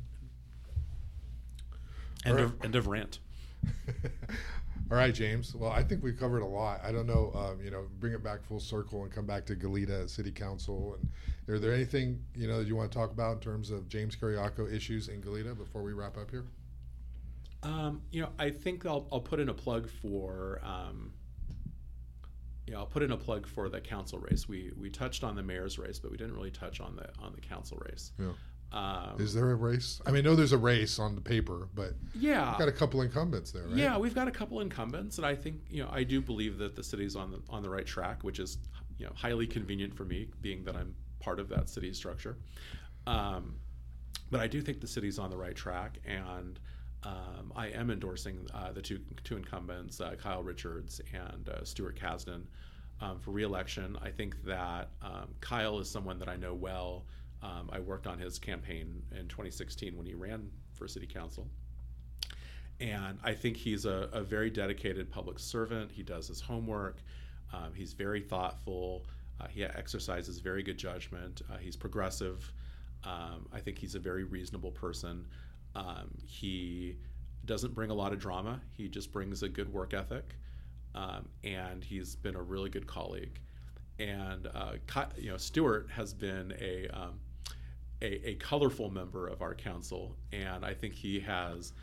[2.27, 2.45] End, right.
[2.45, 3.19] of, end of rant.
[4.91, 5.55] All right, James.
[5.55, 6.81] Well, I think we've covered a lot.
[6.83, 9.55] I don't know, um, you know, bring it back full circle and come back to
[9.55, 10.97] Goleta City Council.
[10.97, 13.87] And are there anything you know that you want to talk about in terms of
[13.87, 16.43] James Kyriaco issues in Goleta before we wrap up here?
[17.63, 20.59] Um, you know, I think I'll, I'll put in a plug for.
[20.63, 21.13] Um,
[22.67, 24.47] you know, I'll put in a plug for the council race.
[24.47, 27.33] We we touched on the mayor's race, but we didn't really touch on the on
[27.33, 28.11] the council race.
[28.19, 28.31] Yeah.
[28.71, 30.01] Um, Is there a race?
[30.05, 32.71] I mean, I know there's a race on the paper, but yeah, we've got a
[32.71, 33.75] couple incumbents there, right?
[33.75, 36.75] Yeah, we've got a couple incumbents, and I think you know I do believe that
[36.75, 38.59] the city's on the on the right track, which is
[38.97, 42.37] you know highly convenient for me, being that I'm part of that city structure.
[43.07, 43.55] Um,
[44.29, 46.57] but I do think the city's on the right track, and
[47.03, 51.99] um, I am endorsing uh, the two two incumbents, uh, Kyle Richards and uh, Stuart
[51.99, 52.43] Kasdan,
[53.01, 53.97] um, for reelection.
[54.01, 57.05] I think that um, Kyle is someone that I know well.
[57.43, 61.47] Um, I worked on his campaign in 2016 when he ran for city council.
[62.79, 65.91] And I think he's a, a very dedicated public servant.
[65.91, 66.97] He does his homework.
[67.53, 69.05] Um, he's very thoughtful.
[69.39, 71.41] Uh, he exercises very good judgment.
[71.51, 72.51] Uh, he's progressive.
[73.03, 75.25] Um, I think he's a very reasonable person.
[75.75, 76.97] Um, he
[77.45, 78.61] doesn't bring a lot of drama.
[78.75, 80.35] He just brings a good work ethic,
[80.93, 83.39] um, and he's been a really good colleague.
[83.99, 84.73] And uh,
[85.17, 87.19] you know, Stuart has been a, um,
[88.01, 91.73] a, a colorful member of our council, and I think he has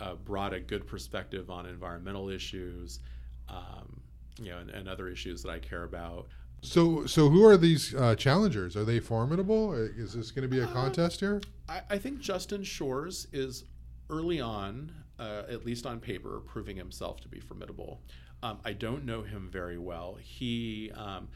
[0.00, 3.00] uh, brought a good perspective on environmental issues,
[3.48, 4.00] um,
[4.40, 6.26] you know, and, and, other issues that I care about.
[6.62, 8.76] So, so who are these uh, challengers?
[8.76, 9.72] Are they formidable?
[9.72, 11.40] Is this going to be a uh, contest here?
[11.68, 13.64] I, I, think Justin Shores is
[14.10, 18.00] early on, uh, at least on paper, proving himself to be formidable.
[18.42, 20.18] Um, I don't know him very well.
[20.20, 21.28] He, um,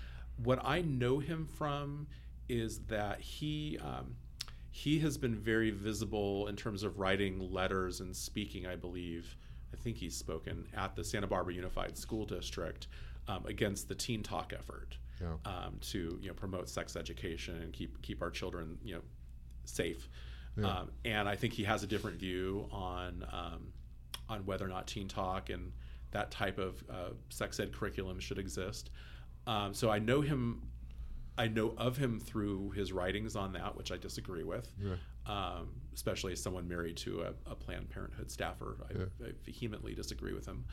[0.42, 2.06] what I know him from
[2.48, 3.78] is that he.
[3.82, 4.16] Um,
[4.80, 9.36] he has been very visible in terms of writing letters and speaking, I believe.
[9.74, 12.86] I think he's spoken at the Santa Barbara Unified School District
[13.28, 15.34] um, against the Teen Talk effort yeah.
[15.44, 19.02] um, to you know promote sex education and keep keep our children you know
[19.66, 20.08] safe.
[20.56, 20.68] Yeah.
[20.68, 23.74] Um, and I think he has a different view on um,
[24.30, 25.72] on whether or not teen talk and
[26.12, 28.88] that type of uh, sex ed curriculum should exist.
[29.46, 30.62] Um, so I know him.
[31.38, 34.70] I know of him through his writings on that, which I disagree with.
[34.78, 34.96] Yeah.
[35.26, 39.28] Um, especially as someone married to a, a Planned Parenthood staffer, I, yeah.
[39.28, 40.64] I, vehemently disagree with him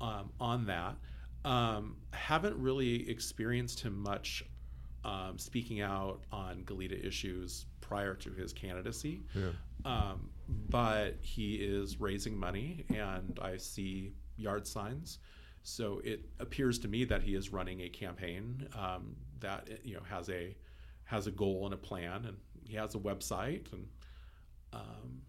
[0.00, 0.96] um, on that.
[1.44, 4.44] Um, haven't really experienced him much
[5.04, 9.22] um, speaking out on Goleta issues prior to his candidacy.
[9.34, 9.50] Yeah.
[9.84, 10.30] Um,
[10.68, 15.18] but he is raising money, and I see yard signs.
[15.62, 20.02] So it appears to me that he is running a campaign um, that you know
[20.08, 20.56] has a
[21.04, 22.36] has a goal and a plan, and
[22.66, 23.86] he has a website, and
[24.72, 25.20] um,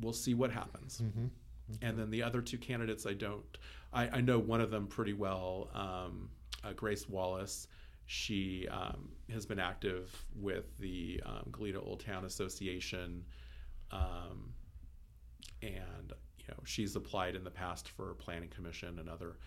[0.00, 1.00] we'll see what happens.
[1.02, 1.26] Mm-hmm.
[1.74, 1.86] Okay.
[1.86, 3.44] And then the other two candidates, I don't.
[3.92, 6.28] I, I know one of them pretty well, um,
[6.62, 7.66] uh, Grace Wallace.
[8.08, 13.24] She um, has been active with the um, Goleta Old Town Association,
[13.90, 14.52] um,
[15.62, 19.38] and you know she's applied in the past for planning commission and other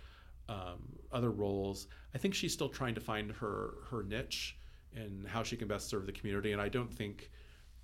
[0.50, 0.80] um,
[1.12, 1.88] other roles.
[2.14, 4.58] I think she's still trying to find her her niche
[4.96, 6.52] and how she can best serve the community.
[6.52, 7.30] And I don't think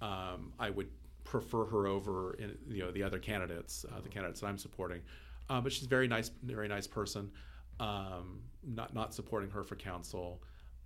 [0.01, 0.89] um, I would
[1.23, 5.01] prefer her over in, you know the other candidates, uh, the candidates that I'm supporting.
[5.49, 7.31] Uh, but she's a very nice, very nice person.
[7.79, 10.41] Um, not not supporting her for council.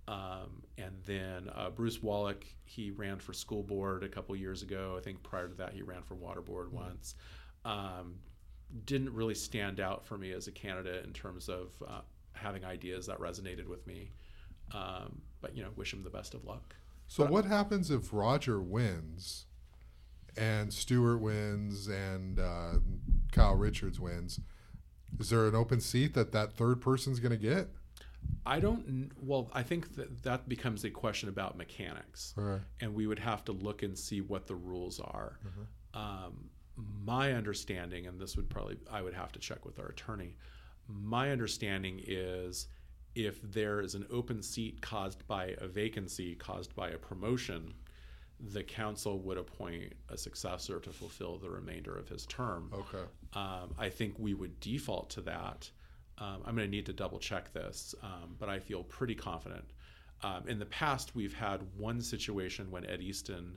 [0.08, 4.96] Um, and then uh, Bruce Wallach, he ran for school board a couple years ago.
[4.98, 6.76] I think prior to that, he ran for water board mm-hmm.
[6.76, 7.14] once.
[7.64, 8.16] Um,
[8.84, 12.00] didn't really stand out for me as a candidate in terms of uh,
[12.32, 14.12] having ideas that resonated with me.
[14.72, 16.74] Um, but you know, wish him the best of luck.
[17.08, 19.46] So, but, what happens if Roger wins?
[20.36, 22.74] and Stuart wins and uh,
[23.32, 24.40] Kyle Richards wins,
[25.18, 27.68] is there an open seat that that third person's going to get?
[28.44, 29.10] I don't.
[29.20, 32.60] Well, I think that that becomes a question about mechanics, right.
[32.80, 35.38] and we would have to look and see what the rules are.
[35.46, 35.98] Mm-hmm.
[35.98, 36.49] Um,
[37.04, 40.36] my understanding, and this would probably I would have to check with our attorney.
[40.88, 42.66] My understanding is
[43.14, 47.74] if there is an open seat caused by a vacancy caused by a promotion,
[48.38, 52.70] the council would appoint a successor to fulfill the remainder of his term.
[52.72, 53.04] Okay.
[53.34, 55.70] Um, I think we would default to that.
[56.18, 59.64] Um, I'm going to need to double check this, um, but I feel pretty confident.
[60.22, 63.56] Um, in the past, we've had one situation when Ed Easton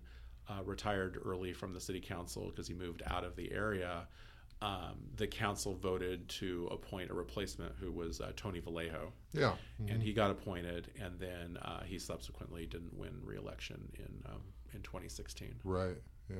[0.49, 4.07] uh, retired early from the city council because he moved out of the area.
[4.61, 9.11] Um, the council voted to appoint a replacement who was uh, Tony Vallejo.
[9.33, 9.53] Yeah.
[9.81, 9.91] Mm-hmm.
[9.91, 14.41] And he got appointed, and then uh, he subsequently didn't win reelection in um,
[14.73, 15.55] in 2016.
[15.63, 15.97] Right.
[16.29, 16.37] Yeah.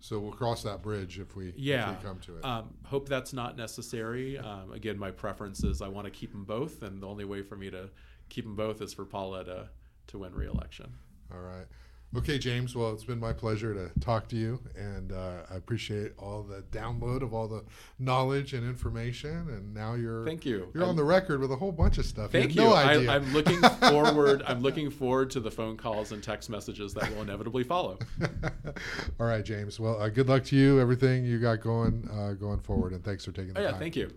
[0.00, 1.92] So we'll cross that bridge if we, yeah.
[1.92, 2.44] If we come to it.
[2.44, 4.36] Um, hope that's not necessary.
[4.36, 7.42] Um, again, my preference is I want to keep them both, and the only way
[7.42, 7.88] for me to
[8.28, 9.68] keep them both is for Paula to,
[10.08, 10.92] to win reelection.
[11.32, 11.66] All right.
[12.14, 12.76] Okay, James.
[12.76, 16.62] Well, it's been my pleasure to talk to you, and uh, I appreciate all the
[16.70, 17.64] download of all the
[17.98, 19.48] knowledge and information.
[19.48, 20.68] And now you're thank you.
[20.74, 22.30] You're I'm, on the record with a whole bunch of stuff.
[22.30, 22.60] Thank you.
[22.62, 24.42] No I, am looking forward.
[24.46, 27.98] I'm looking forward to the phone calls and text messages that will inevitably follow.
[29.18, 29.80] all right, James.
[29.80, 30.80] Well, uh, good luck to you.
[30.80, 33.80] Everything you got going uh, going forward, and thanks for taking the oh, yeah, time.
[33.80, 34.10] Thank you.